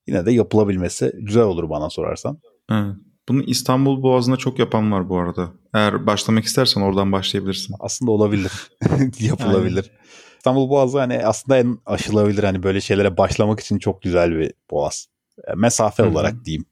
yine 0.07 0.25
de 0.25 0.31
yapılabilmesi 0.31 1.11
güzel 1.19 1.43
olur 1.43 1.69
bana 1.69 1.89
sorarsan. 1.89 2.37
Evet. 2.71 2.95
Bunu 3.29 3.43
İstanbul 3.43 4.03
Boğazı'nda 4.03 4.37
çok 4.37 4.59
yapan 4.59 4.91
var 4.91 5.09
bu 5.09 5.17
arada. 5.17 5.49
Eğer 5.73 6.07
başlamak 6.07 6.43
istersen 6.43 6.81
oradan 6.81 7.11
başlayabilirsin. 7.11 7.75
Aslında 7.79 8.11
olabilir. 8.11 8.51
Yapılabilir. 9.19 9.91
İstanbul 10.37 10.69
Boğazı 10.69 10.99
hani 10.99 11.25
aslında 11.25 11.57
en 11.57 11.77
aşılabilir 11.85 12.43
hani 12.43 12.63
böyle 12.63 12.81
şeylere 12.81 13.17
başlamak 13.17 13.59
için 13.59 13.79
çok 13.79 14.01
güzel 14.01 14.37
bir 14.37 14.53
boğaz. 14.71 15.07
E, 15.47 15.53
Mesafe 15.55 16.03
Hı 16.03 16.07
hı. 16.07 16.11
olarak 16.11 16.45
diyeyim. 16.45 16.65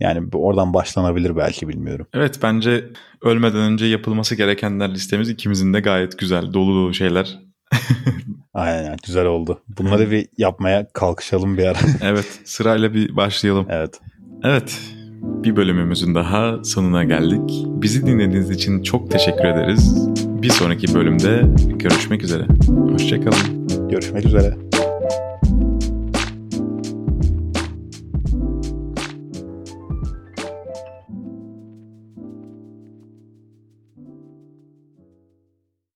Yani 0.00 0.28
oradan 0.34 0.74
başlanabilir 0.74 1.36
belki 1.36 1.68
bilmiyorum. 1.68 2.06
Evet 2.14 2.38
bence 2.42 2.84
ölmeden 3.22 3.60
önce 3.60 3.86
yapılması 3.86 4.34
gerekenler 4.34 4.94
listemiz 4.94 5.30
ikimizin 5.30 5.74
de 5.74 5.80
gayet 5.80 6.18
güzel. 6.18 6.52
Dolu 6.52 6.74
dolu 6.74 6.94
şeyler. 6.94 7.38
Aynen 8.54 8.96
güzel 9.06 9.26
oldu. 9.26 9.62
Bunları 9.78 10.10
bir 10.10 10.28
yapmaya 10.38 10.88
kalkışalım 10.92 11.56
bir 11.58 11.64
ara. 11.64 11.78
Evet 12.02 12.40
sırayla 12.44 12.94
bir 12.94 13.16
başlayalım. 13.16 13.66
evet. 13.70 14.00
Evet 14.44 14.80
bir 15.22 15.56
bölümümüzün 15.56 16.14
daha 16.14 16.64
sonuna 16.64 17.04
geldik. 17.04 17.50
Bizi 17.66 18.06
dinlediğiniz 18.06 18.50
için 18.50 18.82
çok 18.82 19.10
teşekkür 19.10 19.44
ederiz. 19.44 20.08
Bir 20.42 20.50
sonraki 20.50 20.94
bölümde 20.94 21.42
görüşmek 21.78 22.22
üzere. 22.22 22.46
Hoşçakalın. 22.92 23.68
Görüşmek 23.88 24.24
üzere. 24.26 24.56